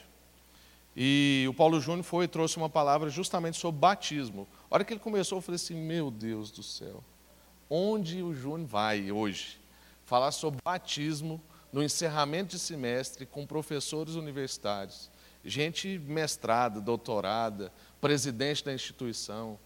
E 0.95 1.47
o 1.49 1.55
Paulo 1.55 1.81
Júnior 1.81 2.05
foi 2.05 2.27
e 2.27 2.29
trouxe 2.29 2.59
uma 2.59 2.69
palavra 2.69 3.09
justamente 3.09 3.59
sobre 3.59 3.81
batismo. 3.81 4.47
A 4.71 4.75
hora 4.75 4.85
que 4.85 4.93
ele 4.93 5.01
começou, 5.01 5.39
eu 5.39 5.43
falei 5.43 5.57
assim: 5.57 5.75
Meu 5.75 6.11
Deus 6.11 6.51
do 6.51 6.63
céu, 6.63 7.03
onde 7.71 8.23
o 8.23 8.35
Júnior 8.35 8.69
vai 8.69 9.11
hoje? 9.11 9.62
Falar 10.05 10.33
sobre 10.33 10.61
batismo 10.63 11.41
no 11.73 11.83
encerramento 11.83 12.51
de 12.51 12.59
semestre 12.59 13.25
com 13.25 13.47
professores 13.47 14.15
universitários, 14.15 15.11
gente 15.45 15.99
mestrada, 15.99 16.81
doutorada, 16.81 17.73
presidente 18.01 18.65
da 18.65 18.75
instituição. 18.75 19.59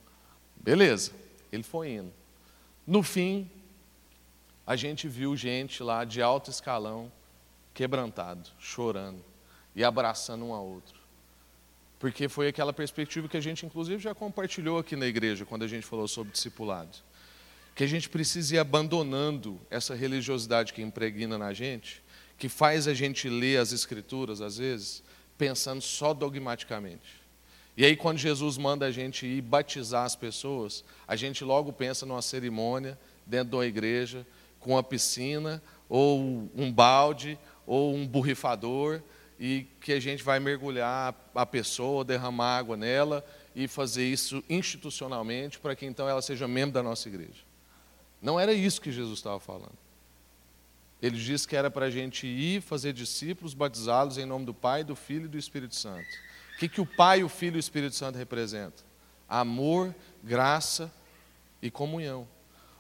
Beleza, 0.57 1.13
ele 1.51 1.63
foi 1.63 1.91
indo. 1.91 2.13
No 2.87 3.03
fim, 3.03 3.51
a 4.67 4.77
gente 4.77 5.09
viu 5.09 5.37
gente 5.37 5.83
lá 5.83 6.05
de 6.05 6.23
alto 6.23 6.51
escalão, 6.51 7.11
quebrantado, 7.75 8.49
chorando 8.59 9.25
e 9.75 9.85
abraçando 9.85 10.45
um 10.45 10.53
ao 10.53 10.65
outro. 10.65 10.99
Porque 11.99 12.29
foi 12.29 12.49
aquela 12.49 12.73
perspectiva 12.73 13.29
que 13.29 13.37
a 13.37 13.41
gente, 13.41 13.67
inclusive, 13.67 14.03
já 14.03 14.15
compartilhou 14.15 14.79
aqui 14.79 14.97
na 14.97 15.07
igreja, 15.07 15.45
quando 15.45 15.65
a 15.65 15.69
gente 15.69 15.87
falou 15.87 16.07
sobre 16.07 16.33
discipulado. 16.33 16.99
Que 17.77 17.85
a 17.85 17.87
gente 17.87 18.09
precisa 18.09 18.57
ir 18.57 18.59
abandonando 18.59 19.61
essa 19.71 19.95
religiosidade 19.95 20.73
que 20.73 20.83
impregna 20.83 21.39
na 21.39 21.53
gente, 21.53 22.03
que 22.37 22.49
faz 22.49 22.89
a 22.89 22.95
gente 22.95 23.29
ler 23.29 23.59
as 23.59 23.71
Escrituras, 23.71 24.41
às 24.41 24.57
vezes, 24.57 25.03
pensando 25.39 25.81
só 25.81 26.13
dogmaticamente. 26.13 27.25
E 27.77 27.85
aí, 27.85 27.95
quando 27.95 28.17
Jesus 28.17 28.57
manda 28.57 28.87
a 28.87 28.91
gente 28.91 29.27
ir 29.27 29.43
batizar 29.43 30.05
as 30.05 30.17
pessoas, 30.17 30.83
a 31.07 31.15
gente 31.15 31.45
logo 31.45 31.71
pensa 31.73 32.07
numa 32.07 32.23
cerimônia 32.23 32.99
dentro 33.27 33.51
de 33.51 33.57
uma 33.57 33.67
igreja, 33.67 34.27
com 34.59 34.71
uma 34.71 34.83
piscina, 34.83 35.63
ou 35.87 36.51
um 36.57 36.73
balde, 36.73 37.39
ou 37.67 37.95
um 37.95 38.07
borrifador, 38.07 39.03
e 39.39 39.67
que 39.83 39.93
a 39.93 40.01
gente 40.01 40.23
vai 40.23 40.41
mergulhar 40.41 41.15
a 41.35 41.45
pessoa, 41.45 42.03
derramar 42.03 42.57
água 42.57 42.75
nela 42.75 43.23
e 43.55 43.69
fazer 43.69 44.07
isso 44.07 44.43
institucionalmente 44.49 45.59
para 45.59 45.77
que 45.77 45.85
então 45.85 46.09
ela 46.09 46.23
seja 46.23 46.49
membro 46.49 46.73
da 46.73 46.83
nossa 46.83 47.07
igreja. 47.09 47.46
Não 48.21 48.39
era 48.39 48.53
isso 48.53 48.81
que 48.81 48.91
Jesus 48.91 49.19
estava 49.19 49.39
falando. 49.39 49.77
Ele 51.01 51.19
disse 51.19 51.47
que 51.47 51.55
era 51.55 51.71
para 51.71 51.87
a 51.87 51.91
gente 51.91 52.27
ir 52.27 52.63
fazer 52.63 52.93
discípulos, 52.93 53.55
batizá-los 53.55 54.17
em 54.19 54.25
nome 54.25 54.47
do 54.47 54.55
Pai, 54.55 54.83
do 54.83 54.97
Filho 54.97 55.27
e 55.27 55.29
do 55.29 55.39
Espírito 55.39 55.75
Santo. 55.75 56.07
O 56.55 56.59
que, 56.59 56.69
que 56.69 56.81
o 56.81 56.87
Pai, 56.87 57.23
o 57.23 57.29
Filho 57.29 57.57
e 57.57 57.59
o 57.59 57.61
Espírito 57.61 57.95
Santo 57.95 58.17
representam? 58.17 58.85
Amor, 59.29 59.95
graça 60.23 60.91
e 61.61 61.71
comunhão. 61.71 62.27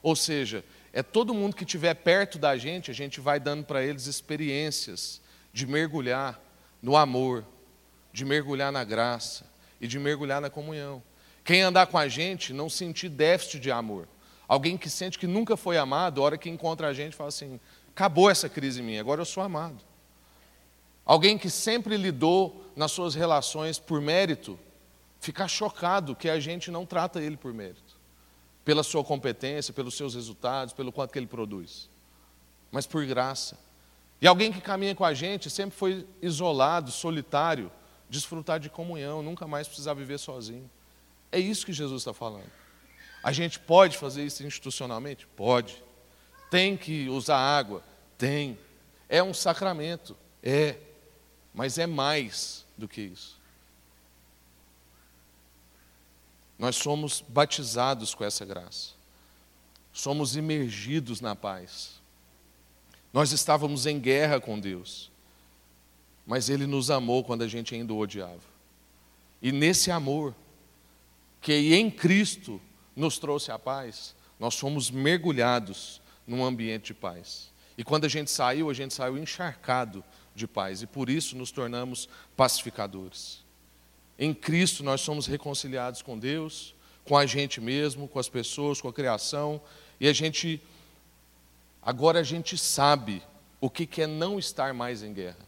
Ou 0.03 0.17
seja, 0.17 0.65
é 0.93 1.03
todo 1.03 1.35
mundo 1.35 1.55
que 1.55 1.65
estiver 1.65 1.95
perto 1.95 2.39
da 2.39 2.57
gente, 2.57 2.91
a 2.91 2.95
gente 2.95 3.21
vai 3.21 3.39
dando 3.39 3.65
para 3.65 3.85
eles 3.85 4.07
experiências 4.07 5.21
de 5.53 5.67
mergulhar 5.67 6.41
no 6.81 6.97
amor, 6.97 7.45
de 8.13 8.25
mergulhar 8.25 8.73
na 8.73 8.83
graça 8.83 9.45
e 9.79 9.87
de 9.87 9.99
mergulhar 9.99 10.41
na 10.41 10.49
comunhão. 10.49 11.03
Quem 11.45 11.61
andar 11.61 11.87
com 11.87 11.99
a 11.99 12.09
gente 12.09 12.53
não 12.53 12.71
sentir 12.71 13.11
déficit 13.11 13.61
de 13.61 13.71
amor. 13.71 14.09
Alguém 14.49 14.77
que 14.77 14.89
sente 14.89 15.19
que 15.19 15.27
nunca 15.27 15.57
foi 15.57 15.77
amado, 15.77 16.21
a 16.21 16.25
hora 16.25 16.39
que 16.39 16.49
encontra 16.49 16.89
a 16.89 16.93
gente, 16.93 17.17
fala 17.17 17.29
assim: 17.29 17.59
acabou 17.91 18.31
essa 18.31 18.49
crise 18.49 18.83
minha, 18.83 19.01
agora 19.01 19.21
eu 19.21 19.25
sou 19.25 19.43
amado. 19.43 19.85
Alguém 21.05 21.39
que 21.39 21.49
sempre 21.49 21.97
lidou 21.97 22.65
nas 22.75 22.93
suas 22.93 23.15
relações 23.15 23.79
por 23.79 24.01
mérito, 24.01 24.59
ficar 25.21 25.49
chocado 25.49 26.15
que 26.15 26.29
a 26.29 26.39
gente 26.39 26.71
não 26.71 26.85
trata 26.85 27.21
ele 27.21 27.37
por 27.37 27.53
mérito, 27.55 27.97
pela 28.65 28.83
sua 28.83 29.05
competência, 29.05 29.73
pelos 29.73 29.97
seus 29.97 30.15
resultados, 30.15 30.75
pelo 30.75 30.93
quanto 30.93 31.13
que 31.13 31.19
ele 31.19 31.27
produz, 31.27 31.89
mas 32.71 32.87
por 32.87 33.05
graça. 33.07 33.59
E 34.21 34.27
alguém 34.27 34.53
que 34.53 34.61
caminha 34.61 34.95
com 34.95 35.05
a 35.05 35.15
gente 35.15 35.51
sempre 35.51 35.77
foi 35.77 36.07
isolado, 36.23 36.91
solitário, 36.91 37.71
desfrutar 38.09 38.59
de 38.59 38.71
comunhão, 38.71 39.23
nunca 39.23 39.47
mais 39.47 39.67
precisar 39.67 39.95
viver 39.95 40.19
sozinho. 40.19 40.71
É 41.31 41.39
isso 41.39 41.67
que 41.67 41.73
Jesus 41.73 42.03
está 42.03 42.15
falando. 42.15 42.51
A 43.27 43.33
gente 43.33 43.59
pode 43.59 43.99
fazer 43.99 44.25
isso 44.25 44.47
institucionalmente? 44.47 45.27
Pode. 45.27 45.83
Tem 46.49 46.77
que 46.77 47.09
usar 47.09 47.37
água? 47.37 47.83
Tem. 48.17 48.57
É 49.09 49.21
um 49.21 49.35
sacramento? 49.35 50.17
É. 50.41 50.77
Mas 51.53 51.77
é 51.77 51.89
mais 51.89 52.65
do 52.79 52.87
que 52.87 53.01
isso. 53.01 53.37
Nós 56.57 56.77
somos 56.77 57.21
batizados 57.21 58.15
com 58.15 58.23
essa 58.23 58.45
graça. 58.45 58.91
Somos 59.93 60.37
imergidos 60.37 61.21
na 61.21 61.35
paz. 61.35 62.01
Nós 63.13 63.33
estávamos 63.33 63.87
em 63.87 63.99
guerra 63.99 64.41
com 64.41 64.57
Deus, 64.57 65.11
mas 66.25 66.49
Ele 66.49 66.65
nos 66.65 66.93
amou 66.93 67.25
quando 67.25 67.43
a 67.43 67.49
gente 67.49 67.75
ainda 67.75 67.93
o 67.93 67.99
odiava. 67.99 68.39
E 69.43 69.51
nesse 69.51 69.91
amor, 69.91 70.33
que 71.41 71.75
em 71.75 71.91
Cristo 71.91 72.61
nos 72.97 73.19
trouxe 73.19 73.53
a 73.53 73.59
paz, 73.59 74.17
nós 74.41 74.59
fomos 74.59 74.91
mergulhados 74.91 76.01
num 76.27 76.45
ambiente 76.45 76.87
de 76.87 76.95
paz. 76.95 77.53
E 77.79 77.85
quando 77.85 78.07
a 78.07 78.09
gente 78.09 78.31
saiu, 78.31 78.71
a 78.71 78.75
gente 78.75 78.95
saiu 78.95 79.19
encharcado 79.19 80.03
de 80.35 80.49
paz, 80.49 80.83
e 80.83 80.87
por 80.87 81.09
isso 81.09 81.37
nos 81.37 81.51
tornamos 81.51 82.09
pacificadores. 82.37 83.45
Em 84.19 84.33
Cristo 84.33 84.83
nós 84.83 85.03
somos 85.03 85.27
reconciliados 85.27 86.01
com 86.01 86.19
Deus, 86.19 86.75
com 87.05 87.17
a 87.17 87.27
gente 87.27 87.61
mesmo, 87.61 88.09
com 88.09 88.19
as 88.19 88.29
pessoas, 88.29 88.81
com 88.81 88.89
a 88.89 88.93
criação, 88.93 89.61
e 90.01 90.09
a 90.09 90.13
gente 90.13 90.61
Agora 91.87 92.19
a 92.19 92.23
gente 92.25 92.59
sabe 92.59 93.23
o 93.61 93.71
que 93.71 94.03
é 94.03 94.09
não 94.09 94.41
estar 94.41 94.75
mais 94.75 95.05
em 95.05 95.13
guerra. 95.13 95.47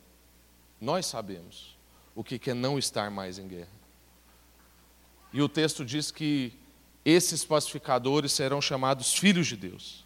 Nós 0.80 1.04
sabemos 1.04 1.76
o 2.14 2.22
que 2.22 2.48
é 2.48 2.54
não 2.54 2.78
estar 2.78 3.10
mais 3.10 3.40
em 3.40 3.48
guerra. 3.48 3.76
E 5.32 5.42
o 5.42 5.48
texto 5.48 5.84
diz 5.84 6.12
que 6.12 6.52
esses 7.10 7.44
pacificadores 7.44 8.32
serão 8.32 8.60
chamados 8.60 9.14
filhos 9.14 9.46
de 9.46 9.56
Deus. 9.56 10.04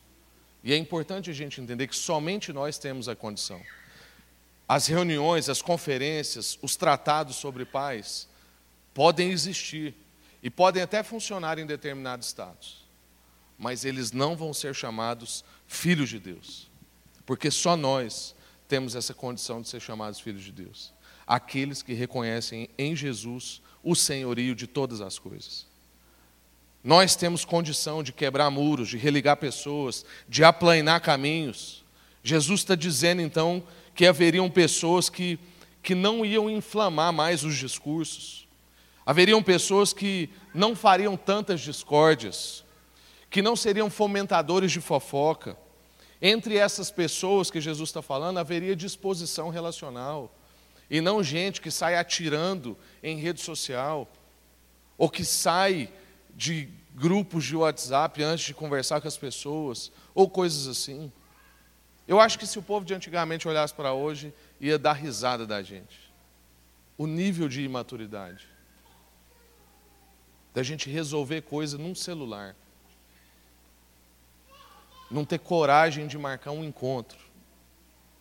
E 0.62 0.72
é 0.72 0.76
importante 0.76 1.30
a 1.30 1.32
gente 1.32 1.60
entender 1.60 1.86
que 1.86 1.96
somente 1.96 2.52
nós 2.52 2.78
temos 2.78 3.08
a 3.08 3.16
condição. 3.16 3.60
As 4.68 4.86
reuniões, 4.86 5.48
as 5.48 5.60
conferências, 5.60 6.58
os 6.62 6.76
tratados 6.76 7.36
sobre 7.36 7.64
paz 7.64 8.28
podem 8.94 9.30
existir 9.30 9.94
e 10.42 10.48
podem 10.50 10.82
até 10.82 11.02
funcionar 11.02 11.58
em 11.58 11.66
determinados 11.66 12.28
estados 12.28 12.82
mas 13.62 13.84
eles 13.84 14.10
não 14.10 14.34
vão 14.34 14.52
ser 14.52 14.74
chamados 14.74 15.44
filhos 15.68 16.08
de 16.08 16.18
Deus, 16.18 16.68
porque 17.24 17.48
só 17.48 17.76
nós 17.76 18.34
temos 18.66 18.96
essa 18.96 19.14
condição 19.14 19.62
de 19.62 19.68
ser 19.68 19.80
chamados 19.80 20.18
filhos 20.18 20.42
de 20.42 20.50
Deus. 20.50 20.92
Aqueles 21.24 21.80
que 21.80 21.92
reconhecem 21.92 22.68
em 22.76 22.96
Jesus 22.96 23.62
o 23.80 23.94
senhorio 23.94 24.56
de 24.56 24.66
todas 24.66 25.00
as 25.00 25.16
coisas. 25.16 25.64
Nós 26.84 27.14
temos 27.14 27.44
condição 27.44 28.02
de 28.02 28.12
quebrar 28.12 28.50
muros, 28.50 28.88
de 28.88 28.98
religar 28.98 29.36
pessoas, 29.36 30.04
de 30.28 30.42
aplainar 30.42 31.00
caminhos. 31.00 31.84
Jesus 32.24 32.60
está 32.60 32.74
dizendo 32.74 33.22
então 33.22 33.62
que 33.94 34.06
haveriam 34.06 34.50
pessoas 34.50 35.08
que, 35.08 35.38
que 35.82 35.94
não 35.94 36.24
iam 36.24 36.50
inflamar 36.50 37.12
mais 37.12 37.44
os 37.44 37.56
discursos, 37.56 38.48
haveriam 39.06 39.42
pessoas 39.42 39.92
que 39.92 40.30
não 40.54 40.74
fariam 40.74 41.16
tantas 41.16 41.60
discórdias, 41.60 42.64
que 43.30 43.42
não 43.42 43.54
seriam 43.54 43.88
fomentadores 43.88 44.72
de 44.72 44.80
fofoca. 44.80 45.56
Entre 46.20 46.56
essas 46.56 46.90
pessoas 46.90 47.50
que 47.50 47.60
Jesus 47.60 47.88
está 47.88 48.02
falando, 48.02 48.38
haveria 48.38 48.76
disposição 48.76 49.48
relacional. 49.48 50.32
E 50.90 51.00
não 51.00 51.22
gente 51.22 51.60
que 51.60 51.70
sai 51.70 51.96
atirando 51.96 52.76
em 53.02 53.16
rede 53.16 53.40
social, 53.40 54.06
ou 54.98 55.08
que 55.08 55.24
sai 55.24 55.88
de 56.34 56.68
grupos 56.94 57.44
de 57.44 57.56
WhatsApp 57.56 58.22
antes 58.22 58.44
de 58.44 58.54
conversar 58.54 59.00
com 59.00 59.08
as 59.08 59.16
pessoas, 59.16 59.90
ou 60.14 60.28
coisas 60.28 60.66
assim. 60.66 61.12
Eu 62.06 62.20
acho 62.20 62.38
que 62.38 62.46
se 62.46 62.58
o 62.58 62.62
povo 62.62 62.84
de 62.84 62.94
antigamente 62.94 63.48
olhasse 63.48 63.72
para 63.72 63.92
hoje, 63.92 64.34
ia 64.60 64.78
dar 64.78 64.92
risada 64.92 65.46
da 65.46 65.62
gente. 65.62 66.12
O 66.98 67.06
nível 67.06 67.48
de 67.48 67.62
imaturidade. 67.62 68.46
Da 70.52 70.62
gente 70.62 70.90
resolver 70.90 71.42
coisa 71.42 71.78
num 71.78 71.94
celular. 71.94 72.54
Não 75.10 75.24
ter 75.24 75.38
coragem 75.38 76.06
de 76.06 76.18
marcar 76.18 76.50
um 76.50 76.64
encontro. 76.64 77.18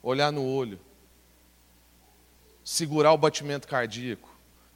Olhar 0.02 0.32
no 0.32 0.46
olho. 0.46 0.80
Segurar 2.64 3.12
o 3.12 3.18
batimento 3.18 3.68
cardíaco 3.68 4.34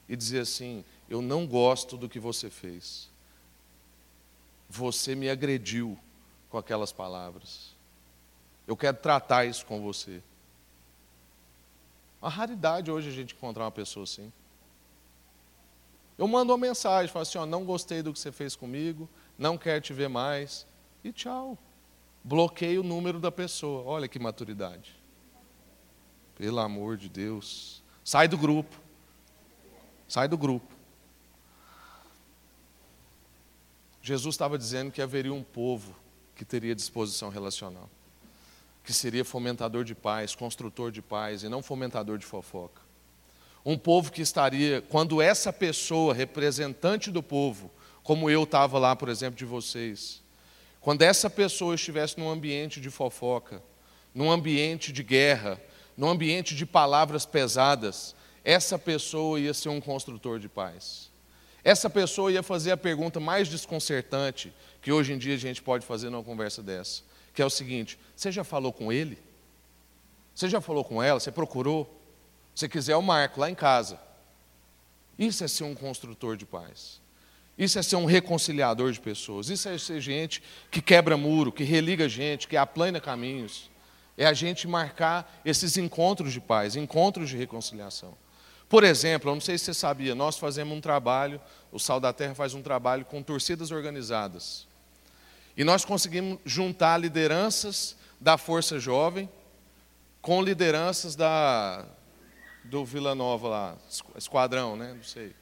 e 0.09 0.15
dizer 0.15 0.39
assim: 0.39 0.83
Eu 1.09 1.21
não 1.21 1.45
gosto 1.47 1.95
do 1.95 2.09
que 2.09 2.19
você 2.19 2.49
fez. 2.49 3.09
Você 4.69 5.15
me 5.15 5.29
agrediu 5.29 5.97
com 6.49 6.57
aquelas 6.57 6.91
palavras. 6.91 7.75
Eu 8.67 8.75
quero 8.75 8.97
tratar 8.97 9.45
isso 9.45 9.65
com 9.65 9.81
você. 9.81 10.21
Uma 12.21 12.29
raridade 12.29 12.89
hoje 12.89 13.09
a 13.09 13.11
gente 13.11 13.35
encontrar 13.35 13.65
uma 13.65 13.71
pessoa 13.71 14.03
assim. 14.03 14.31
Eu 16.17 16.27
mando 16.27 16.51
uma 16.51 16.57
mensagem, 16.57 17.11
falo 17.11 17.23
assim, 17.23 17.37
ó, 17.37 17.45
não 17.45 17.65
gostei 17.65 18.01
do 18.01 18.13
que 18.13 18.19
você 18.19 18.31
fez 18.31 18.55
comigo, 18.55 19.07
não 19.37 19.57
quero 19.57 19.81
te 19.81 19.93
ver 19.93 20.07
mais, 20.07 20.65
e 21.03 21.11
tchau. 21.11 21.57
Bloqueio 22.23 22.81
o 22.81 22.83
número 22.83 23.19
da 23.19 23.31
pessoa. 23.31 23.83
Olha 23.83 24.07
que 24.07 24.17
maturidade. 24.17 24.95
Pelo 26.35 26.59
amor 26.59 26.97
de 26.97 27.07
Deus. 27.07 27.83
Sai 28.03 28.27
do 28.27 28.37
grupo. 28.37 28.75
Sai 30.07 30.27
do 30.27 30.37
grupo. 30.37 30.74
Jesus 34.05 34.35
estava 34.35 34.57
dizendo 34.57 34.91
que 34.91 35.01
haveria 35.01 35.33
um 35.33 35.43
povo 35.43 35.95
que 36.35 36.45
teria 36.45 36.75
disposição 36.75 37.29
relacional 37.29 37.89
que 38.85 38.93
seria 38.93 39.25
fomentador 39.25 39.83
de 39.83 39.95
paz, 39.95 40.35
construtor 40.35 40.91
de 40.91 41.01
paz 41.01 41.41
e 41.43 41.49
não 41.49 41.63
fomentador 41.63 42.19
de 42.19 42.25
fofoca. 42.25 42.81
Um 43.65 43.77
povo 43.77 44.11
que 44.11 44.21
estaria, 44.21 44.81
quando 44.89 45.21
essa 45.21 45.51
pessoa, 45.51 46.13
representante 46.13 47.09
do 47.09 47.23
povo, 47.23 47.71
como 48.03 48.29
eu 48.29 48.43
estava 48.43 48.77
lá, 48.77 48.95
por 48.95 49.09
exemplo, 49.09 49.35
de 49.35 49.43
vocês, 49.43 50.21
quando 50.79 51.01
essa 51.01 51.31
pessoa 51.31 51.73
estivesse 51.73 52.19
num 52.19 52.29
ambiente 52.29 52.79
de 52.79 52.91
fofoca, 52.91 53.61
num 54.13 54.31
ambiente 54.31 54.93
de 54.93 55.01
guerra, 55.01 55.59
num 55.97 56.07
ambiente 56.07 56.55
de 56.55 56.63
palavras 56.63 57.25
pesadas, 57.25 58.15
essa 58.43 58.77
pessoa 58.77 59.39
ia 59.39 59.53
ser 59.53 59.69
um 59.69 59.81
construtor 59.81 60.37
de 60.37 60.47
paz. 60.47 61.09
Essa 61.65 61.89
pessoa 61.89 62.31
ia 62.31 62.41
fazer 62.41 62.71
a 62.71 62.77
pergunta 62.77 63.19
mais 63.19 63.49
desconcertante 63.49 64.53
que 64.81 64.91
hoje 64.91 65.11
em 65.11 65.17
dia 65.17 65.33
a 65.33 65.37
gente 65.37 65.61
pode 65.61 65.85
fazer 65.85 66.09
numa 66.09 66.23
conversa 66.23 66.63
dessa 66.63 67.03
que 67.35 67.41
é 67.41 67.45
o 67.45 67.49
seguinte: 67.49 67.99
você 68.15 68.31
já 68.31 68.43
falou 68.43 68.73
com 68.73 68.91
ele? 68.91 69.19
Você 70.33 70.49
já 70.49 70.61
falou 70.61 70.83
com 70.83 71.03
ela? 71.03 71.19
Você 71.19 71.31
procurou? 71.31 72.01
Se 72.55 72.67
quiser, 72.69 72.93
eu 72.93 73.01
marco 73.01 73.39
lá 73.39 73.49
em 73.49 73.55
casa. 73.55 73.99
Isso 75.19 75.43
é 75.43 75.47
ser 75.47 75.65
um 75.65 75.75
construtor 75.75 76.35
de 76.35 76.45
paz. 76.45 77.01
Isso 77.57 77.77
é 77.77 77.83
ser 77.83 77.97
um 77.97 78.05
reconciliador 78.05 78.91
de 78.91 78.99
pessoas. 78.99 79.49
Isso 79.49 79.67
é 79.69 79.77
ser 79.77 80.01
gente 80.01 80.41
que 80.71 80.81
quebra 80.81 81.15
muro, 81.15 81.51
que 81.51 81.63
religa 81.63 82.07
gente, 82.09 82.47
que 82.47 82.57
aplana 82.57 82.99
caminhos. 82.99 83.69
É 84.17 84.25
a 84.25 84.33
gente 84.33 84.67
marcar 84.67 85.41
esses 85.43 85.77
encontros 85.77 86.33
de 86.33 86.41
paz, 86.41 86.75
encontros 86.75 87.29
de 87.29 87.37
reconciliação. 87.37 88.17
Por 88.67 88.83
exemplo, 88.83 89.29
eu 89.29 89.35
não 89.35 89.41
sei 89.41 89.57
se 89.57 89.65
você 89.65 89.73
sabia, 89.73 90.15
nós 90.15 90.37
fazemos 90.37 90.75
um 90.75 90.81
trabalho, 90.81 91.39
o 91.71 91.79
Sal 91.79 91.99
da 91.99 92.11
Terra 92.11 92.33
faz 92.33 92.53
um 92.53 92.61
trabalho 92.61 93.05
com 93.05 93.21
torcidas 93.21 93.71
organizadas. 93.71 94.67
E 95.55 95.63
nós 95.63 95.85
conseguimos 95.85 96.39
juntar 96.43 96.97
lideranças 96.97 97.95
da 98.19 98.37
Força 98.37 98.79
Jovem 98.79 99.29
com 100.21 100.41
lideranças 100.41 101.15
da, 101.15 101.85
do 102.63 102.83
Vila 102.83 103.13
Nova 103.13 103.47
lá, 103.47 103.77
Esquadrão, 104.17 104.75
né? 104.75 104.93
Não 104.95 105.03
sei. 105.03 105.33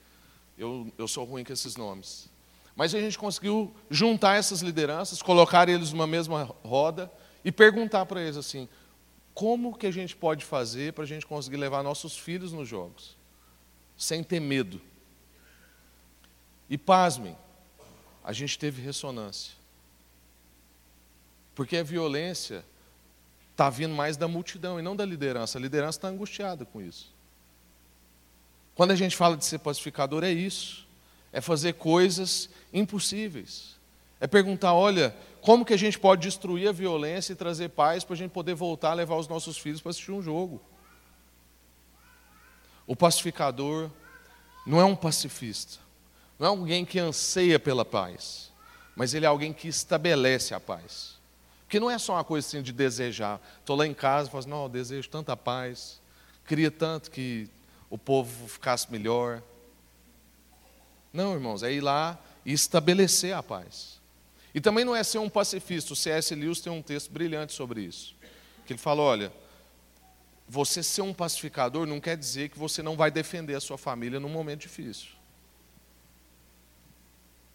Eu, 0.57 0.91
eu 0.97 1.07
sou 1.07 1.23
ruim 1.23 1.43
com 1.43 1.53
esses 1.53 1.75
nomes. 1.75 2.29
Mas 2.75 2.93
a 2.93 2.99
gente 2.99 3.17
conseguiu 3.17 3.73
juntar 3.89 4.35
essas 4.35 4.61
lideranças, 4.61 5.21
colocar 5.21 5.69
eles 5.69 5.91
numa 5.91 6.07
mesma 6.07 6.43
roda 6.63 7.11
e 7.45 7.51
perguntar 7.51 8.05
para 8.05 8.21
eles 8.21 8.37
assim: 8.37 8.67
como 9.33 9.75
que 9.75 9.87
a 9.87 9.91
gente 9.91 10.15
pode 10.15 10.45
fazer 10.45 10.93
para 10.93 11.03
a 11.03 11.07
gente 11.07 11.25
conseguir 11.25 11.57
levar 11.57 11.81
nossos 11.83 12.17
filhos 12.17 12.51
nos 12.51 12.67
jogos? 12.67 13.17
Sem 13.97 14.23
ter 14.23 14.39
medo. 14.39 14.79
E 16.69 16.77
pasmem, 16.77 17.35
a 18.23 18.31
gente 18.31 18.57
teve 18.57 18.81
ressonância. 18.81 19.53
Porque 21.55 21.77
a 21.77 21.83
violência 21.83 22.63
está 23.51 23.69
vindo 23.69 23.93
mais 23.93 24.17
da 24.17 24.27
multidão 24.27 24.79
e 24.79 24.83
não 24.83 24.95
da 24.95 25.05
liderança. 25.05 25.57
A 25.57 25.61
liderança 25.61 25.97
está 25.97 26.07
angustiada 26.07 26.65
com 26.65 26.81
isso. 26.81 27.13
Quando 28.75 28.91
a 28.91 28.95
gente 28.95 29.15
fala 29.15 29.37
de 29.37 29.45
ser 29.45 29.59
pacificador, 29.59 30.23
é 30.23 30.31
isso. 30.31 30.87
É 31.31 31.41
fazer 31.41 31.73
coisas 31.73 32.49
impossíveis. 32.71 33.75
É 34.19 34.25
perguntar, 34.25 34.73
olha, 34.73 35.15
como 35.43 35.65
que 35.65 35.73
a 35.73 35.77
gente 35.77 35.99
pode 35.99 36.21
destruir 36.21 36.69
a 36.69 36.71
violência 36.71 37.33
e 37.33 37.35
trazer 37.35 37.67
paz 37.67 38.05
para 38.05 38.13
a 38.13 38.17
gente 38.17 38.31
poder 38.31 38.53
voltar 38.53 38.91
a 38.91 38.93
levar 38.93 39.17
os 39.17 39.27
nossos 39.27 39.57
filhos 39.57 39.81
para 39.81 39.89
assistir 39.89 40.13
um 40.13 40.21
jogo? 40.21 40.61
O 42.87 42.95
pacificador 42.95 43.89
não 44.65 44.79
é 44.79 44.85
um 44.85 44.95
pacifista, 44.95 45.79
não 46.39 46.47
é 46.47 46.49
alguém 46.49 46.85
que 46.85 46.97
anseia 46.97 47.59
pela 47.59 47.83
paz, 47.83 48.53
mas 48.95 49.13
ele 49.13 49.25
é 49.25 49.27
alguém 49.27 49.51
que 49.51 49.67
estabelece 49.67 50.53
a 50.53 50.61
paz. 50.61 51.19
Porque 51.65 51.77
não 51.77 51.91
é 51.91 51.97
só 51.97 52.13
uma 52.13 52.23
coisa 52.23 52.47
assim 52.47 52.61
de 52.61 52.71
desejar. 52.71 53.41
Estou 53.59 53.75
lá 53.75 53.85
em 53.85 53.93
casa 53.93 54.29
e 54.29 54.31
falo 54.31 54.39
assim, 54.39 54.49
não, 54.49 54.63
eu 54.63 54.69
desejo 54.69 55.09
tanta 55.09 55.35
paz, 55.35 55.99
queria 56.47 56.71
tanto 56.71 57.11
que 57.11 57.49
o 57.89 57.97
povo 57.97 58.47
ficasse 58.47 58.89
melhor. 58.89 59.43
Não, 61.11 61.33
irmãos, 61.33 61.63
é 61.63 61.73
ir 61.73 61.81
lá 61.81 62.17
e 62.45 62.53
estabelecer 62.53 63.35
a 63.35 63.43
paz. 63.43 64.01
E 64.53 64.61
também 64.61 64.85
não 64.85 64.95
é 64.95 65.03
ser 65.03 65.17
um 65.17 65.29
pacifista. 65.29 65.93
O 65.93 65.95
C.S. 65.95 66.33
Lewis 66.35 66.61
tem 66.61 66.71
um 66.71 66.81
texto 66.81 67.11
brilhante 67.11 67.53
sobre 67.53 67.81
isso. 67.81 68.15
Que 68.65 68.73
ele 68.73 68.79
fala: 68.79 69.01
olha, 69.01 69.33
você 70.47 70.83
ser 70.83 71.01
um 71.01 71.13
pacificador 71.13 71.87
não 71.87 71.99
quer 71.99 72.15
dizer 72.15 72.49
que 72.49 72.59
você 72.59 72.83
não 72.83 72.95
vai 72.95 73.09
defender 73.09 73.55
a 73.55 73.59
sua 73.59 73.77
família 73.77 74.19
num 74.19 74.29
momento 74.29 74.61
difícil. 74.61 75.09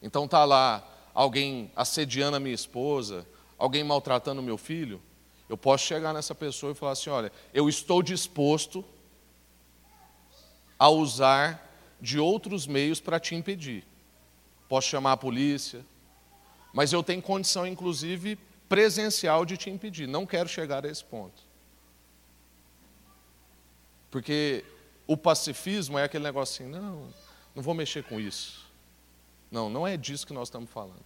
Então 0.03 0.27
tá 0.27 0.45
lá 0.45 0.87
alguém 1.15 1.71
assediando 1.75 2.37
a 2.37 2.41
minha 2.41 2.55
esposa, 2.55 3.27
alguém 3.57 3.85
maltratando 3.85 4.43
meu 4.43 4.57
filho, 4.57 5.01
eu 5.49 5.57
posso 5.57 5.85
chegar 5.85 6.13
nessa 6.13 6.35
pessoa 6.35 6.73
e 6.73 6.75
falar 6.75 6.93
assim: 6.93 7.11
olha, 7.11 7.33
eu 7.55 7.69
estou 7.69 8.03
disposto 8.03 8.85
a 10.79 10.89
usar 10.89 11.67
de 12.01 12.19
outros 12.19 12.67
meios 12.67 13.01
para 13.01 13.19
te 13.19 13.35
impedir. 13.35 13.85
Posso 14.69 14.89
chamar 14.89 15.13
a 15.13 15.17
polícia, 15.17 15.85
mas 16.79 16.93
eu 16.93 17.03
tenho 17.03 17.21
condição, 17.21 17.67
inclusive, 17.67 18.39
presencial 18.69 19.45
de 19.45 19.57
te 19.57 19.69
impedir. 19.69 20.07
Não 20.07 20.25
quero 20.25 20.49
chegar 20.49 20.87
a 20.87 20.89
esse 20.89 21.05
ponto. 21.05 21.43
Porque 24.13 24.65
o 25.05 25.17
pacifismo 25.17 25.99
é 25.99 26.05
aquele 26.05 26.23
negócio 26.23 26.65
assim: 26.65 26.73
não, 26.73 27.13
não 27.53 27.65
vou 27.65 27.75
mexer 27.75 28.05
com 28.05 28.21
isso. 28.21 28.65
Não, 29.51 29.69
não 29.69 29.89
é 29.89 29.97
disso 29.97 30.25
que 30.25 30.33
nós 30.33 30.47
estamos 30.47 30.71
falando. 30.71 31.05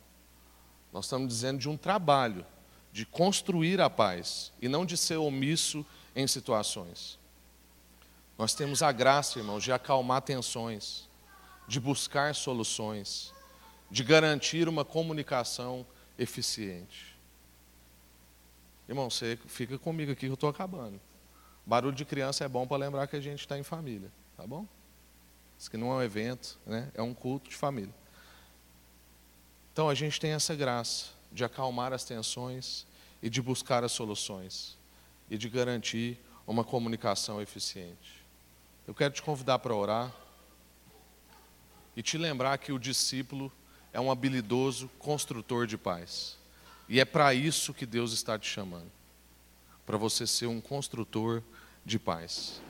Nós 0.93 1.07
estamos 1.07 1.27
dizendo 1.27 1.59
de 1.59 1.71
um 1.71 1.77
trabalho, 1.79 2.45
de 2.93 3.07
construir 3.07 3.81
a 3.81 3.89
paz 3.89 4.53
e 4.61 4.69
não 4.69 4.85
de 4.85 4.99
ser 4.99 5.17
omisso 5.17 5.87
em 6.15 6.27
situações. 6.27 7.19
Nós 8.37 8.53
temos 8.53 8.83
a 8.83 8.93
graça, 8.93 9.39
irmãos, 9.39 9.65
de 9.65 9.73
acalmar 9.73 10.21
tensões, 10.21 11.09
de 11.67 11.81
buscar 11.81 12.35
soluções, 12.35 13.33
de 13.93 14.03
garantir 14.03 14.71
uma 14.71 14.87
comunicação 14.87 15.87
eficiente. 16.19 17.15
Irmão, 18.89 19.11
você 19.11 19.39
fica 19.47 19.79
comigo 19.79 20.13
aqui 20.13 20.21
que 20.21 20.29
eu 20.29 20.35
estou 20.35 20.49
acabando. 20.49 20.99
Barulho 21.67 21.95
de 21.95 22.07
criança 22.07 22.43
é 22.43 22.49
bom 22.49 22.67
para 22.67 22.79
lembrar 22.79 23.07
que 23.07 23.17
a 23.17 23.21
gente 23.21 23.41
está 23.41 23.59
em 23.59 23.63
família, 23.63 24.11
tá 24.35 24.47
bom? 24.47 24.67
Isso 25.59 25.71
que 25.71 25.77
não 25.77 25.93
é 25.93 25.97
um 25.97 26.03
evento, 26.03 26.59
né? 26.65 26.91
é 26.95 27.03
um 27.03 27.13
culto 27.13 27.51
de 27.51 27.55
família. 27.55 27.95
Então 29.75 29.91
a 29.91 29.95
gente 29.95 30.19
tem 30.19 30.33
essa 30.33 30.55
graça 30.55 31.11
de 31.31 31.45
acalmar 31.45 31.93
as 31.93 32.03
tensões 32.03 32.87
e 33.23 33.29
de 33.29 33.43
buscar 33.43 33.85
as 33.85 33.93
soluções 33.93 34.79
e 35.29 35.37
de 35.37 35.51
garantir 35.51 36.19
uma 36.47 36.65
comunicação 36.65 37.43
eficiente. 37.43 38.25
Eu 38.89 38.95
quero 38.95 39.13
te 39.13 39.21
convidar 39.21 39.59
para 39.59 39.75
orar 39.75 40.11
e 41.95 42.03
te 42.03 42.17
lembrar 42.17 42.57
que 42.57 42.73
o 42.73 42.79
discípulo 42.79 43.53
é 43.93 44.01
um 44.01 44.11
habilidoso 44.11 44.89
construtor 44.99 45.67
de 45.67 45.77
paz. 45.77 46.37
E 46.89 47.01
é 47.01 47.05
para 47.05 47.33
isso 47.35 47.75
que 47.75 47.87
Deus 47.87 48.13
está 48.13 48.39
te 48.39 48.49
chamando 48.49 48.91
para 49.85 49.97
você 49.97 50.27
ser 50.27 50.47
um 50.47 50.61
construtor 50.61 51.43
de 51.85 51.99
paz. 51.99 52.61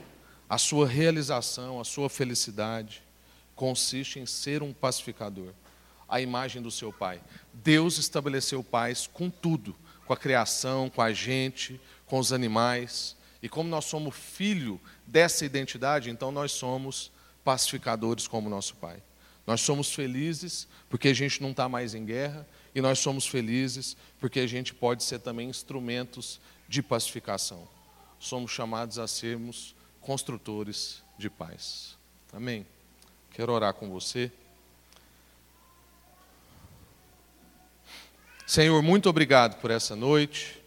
A 0.49 0.59
sua 0.59 0.87
realização, 0.87 1.81
a 1.81 1.85
sua 1.85 2.09
felicidade 2.09 3.03
consiste 3.55 4.19
em 4.19 4.27
ser 4.27 4.63
um 4.63 4.73
pacificador, 4.73 5.53
a 6.09 6.21
imagem 6.21 6.61
do 6.61 6.71
seu 6.71 6.93
Pai. 6.93 7.23
Deus 7.53 7.99
estabeleceu 7.99 8.63
paz 8.63 9.07
com 9.07 9.31
tudo, 9.31 9.75
com 10.07 10.13
a 10.13 10.17
criação, 10.17 10.91
com 10.91 11.01
a 11.01 11.13
gente, 11.13 11.81
com 12.07 12.19
os 12.19 12.33
animais. 12.33 13.17
E 13.43 13.49
como 13.49 13.69
nós 13.69 13.85
somos 13.85 14.15
filho 14.15 14.81
dessa 15.07 15.45
identidade, 15.45 16.11
então 16.11 16.31
nós 16.31 16.53
somos 16.53 17.11
pacificadores 17.45 18.27
como 18.27 18.51
nosso 18.51 18.75
Pai. 18.77 19.03
Nós 19.47 19.61
somos 19.61 19.93
felizes 19.93 20.69
porque 20.89 21.09
a 21.09 21.15
gente 21.15 21.43
não 21.43 21.51
está 21.51 21.69
mais 21.69 21.95
em 21.95 22.05
guerra, 22.05 22.47
e 22.75 22.81
nós 22.81 22.99
somos 22.99 23.27
felizes 23.27 23.97
porque 24.21 24.41
a 24.41 24.47
gente 24.47 24.73
pode 24.73 25.03
ser 25.05 25.19
também 25.19 25.49
instrumentos 25.49 26.41
de 26.69 26.83
pacificação. 26.83 27.69
Somos 28.19 28.51
chamados 28.51 28.99
a 28.99 29.07
sermos 29.07 29.75
construtores 30.01 31.03
de 31.19 31.29
paz. 31.29 31.97
Amém? 32.33 32.67
Quero 33.31 33.53
orar 33.53 33.75
com 33.75 33.91
você. 33.91 34.31
Senhor, 38.47 38.83
muito 38.83 39.09
obrigado 39.09 39.61
por 39.61 39.71
essa 39.71 39.97
noite. 39.97 40.63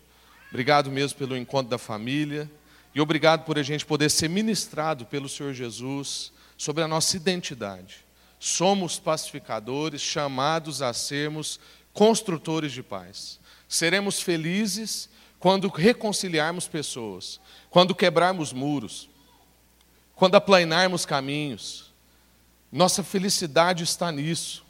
Obrigado 0.49 0.91
mesmo 0.91 1.17
pelo 1.17 1.36
encontro 1.36 1.69
da 1.69 1.78
família. 1.78 2.49
E 2.93 3.01
obrigado 3.01 3.45
por 3.45 3.59
a 3.59 3.63
gente 3.63 3.86
poder 3.86 4.09
ser 4.09 4.30
ministrado 4.30 5.05
pelo 5.05 5.28
Senhor 5.28 5.53
Jesus 5.53 6.32
sobre 6.57 6.84
a 6.84 6.88
nossa 6.88 7.17
identidade. 7.17 8.05
Somos 8.39 8.99
pacificadores, 8.99 10.01
chamados 10.01 10.81
a 10.81 10.93
sermos 10.93 11.59
construtores 11.93 12.71
de 12.71 12.83
paz. 12.83 13.39
Seremos 13.67 14.21
felizes 14.21 15.09
quando 15.39 15.67
reconciliarmos 15.67 16.67
pessoas, 16.67 17.39
quando 17.69 17.95
quebrarmos 17.95 18.51
muros, 18.51 19.09
quando 20.15 20.36
aplanarmos 20.36 21.05
caminhos. 21.05 21.93
Nossa 22.71 23.03
felicidade 23.03 23.83
está 23.83 24.11
nisso. 24.11 24.65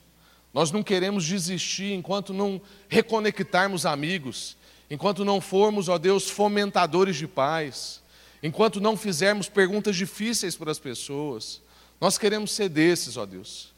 Nós 0.53 0.71
não 0.71 0.83
queremos 0.83 1.25
desistir 1.25 1.93
enquanto 1.93 2.33
não 2.33 2.61
reconectarmos 2.87 3.85
amigos, 3.85 4.55
enquanto 4.89 5.25
não 5.25 5.41
formos, 5.41 5.89
ó 5.89 5.97
Deus, 5.97 6.29
fomentadores 6.29 7.15
de 7.17 7.27
paz, 7.27 8.01
enquanto 8.41 8.79
não 8.79 8.95
fizermos 8.95 9.49
perguntas 9.49 9.95
difíceis 9.95 10.55
para 10.55 10.71
as 10.71 10.79
pessoas. 10.79 11.61
Nós 11.99 12.17
queremos 12.17 12.51
ser 12.51 12.69
desses, 12.69 13.17
ó 13.17 13.25
Deus, 13.25 13.73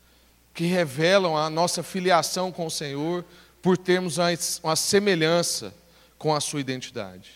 que 0.53 0.65
revelam 0.65 1.37
a 1.37 1.49
nossa 1.49 1.83
filiação 1.83 2.51
com 2.51 2.65
o 2.65 2.71
Senhor 2.71 3.23
por 3.61 3.77
termos 3.77 4.17
uma 4.63 4.75
semelhança 4.75 5.73
com 6.17 6.33
a 6.33 6.39
sua 6.39 6.59
identidade, 6.59 7.31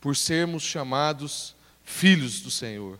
por 0.00 0.16
sermos 0.16 0.62
chamados 0.62 1.54
filhos 1.84 2.40
do 2.40 2.50
Senhor. 2.50 2.98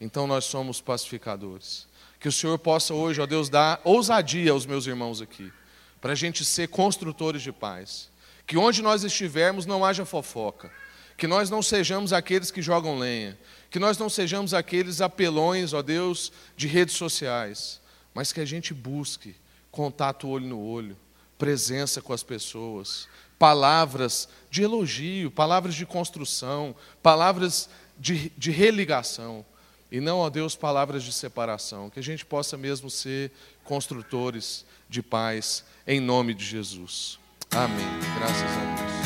Então 0.00 0.26
nós 0.26 0.44
somos 0.44 0.80
pacificadores. 0.80 1.86
Que 2.18 2.28
o 2.28 2.32
Senhor 2.32 2.58
possa 2.58 2.94
hoje, 2.94 3.20
ó 3.20 3.26
Deus, 3.26 3.48
dar 3.48 3.80
ousadia 3.84 4.52
aos 4.52 4.66
meus 4.66 4.86
irmãos 4.86 5.20
aqui, 5.20 5.52
para 6.00 6.12
a 6.12 6.16
gente 6.16 6.44
ser 6.44 6.68
construtores 6.68 7.42
de 7.42 7.52
paz. 7.52 8.08
Que 8.46 8.56
onde 8.56 8.82
nós 8.82 9.04
estivermos 9.04 9.66
não 9.66 9.84
haja 9.84 10.04
fofoca. 10.04 10.70
Que 11.16 11.26
nós 11.26 11.50
não 11.50 11.62
sejamos 11.62 12.12
aqueles 12.12 12.50
que 12.50 12.62
jogam 12.62 12.98
lenha. 12.98 13.38
Que 13.70 13.78
nós 13.78 13.96
não 13.96 14.08
sejamos 14.10 14.52
aqueles 14.52 15.00
apelões, 15.00 15.72
ó 15.72 15.80
Deus, 15.80 16.32
de 16.56 16.66
redes 16.66 16.96
sociais. 16.96 17.80
Mas 18.12 18.32
que 18.32 18.40
a 18.40 18.44
gente 18.44 18.74
busque 18.74 19.34
contato 19.70 20.28
olho 20.28 20.46
no 20.46 20.60
olho, 20.60 20.96
presença 21.38 22.02
com 22.02 22.12
as 22.12 22.24
pessoas, 22.24 23.08
palavras 23.38 24.28
de 24.50 24.62
elogio, 24.62 25.30
palavras 25.30 25.74
de 25.74 25.86
construção, 25.86 26.74
palavras 27.02 27.70
de, 27.98 28.30
de 28.36 28.50
religação, 28.50 29.44
e 29.90 30.00
não, 30.00 30.18
ó 30.18 30.30
Deus, 30.30 30.54
palavras 30.54 31.02
de 31.02 31.12
separação. 31.12 31.90
Que 31.90 31.98
a 31.98 32.02
gente 32.02 32.24
possa 32.24 32.56
mesmo 32.56 32.88
ser 32.88 33.32
construtores 33.64 34.64
de 34.88 35.02
paz, 35.02 35.64
em 35.86 36.00
nome 36.00 36.32
de 36.32 36.44
Jesus. 36.44 37.18
Amém. 37.50 37.86
Graças 38.16 38.42
a 38.42 38.74
Deus. 38.76 38.99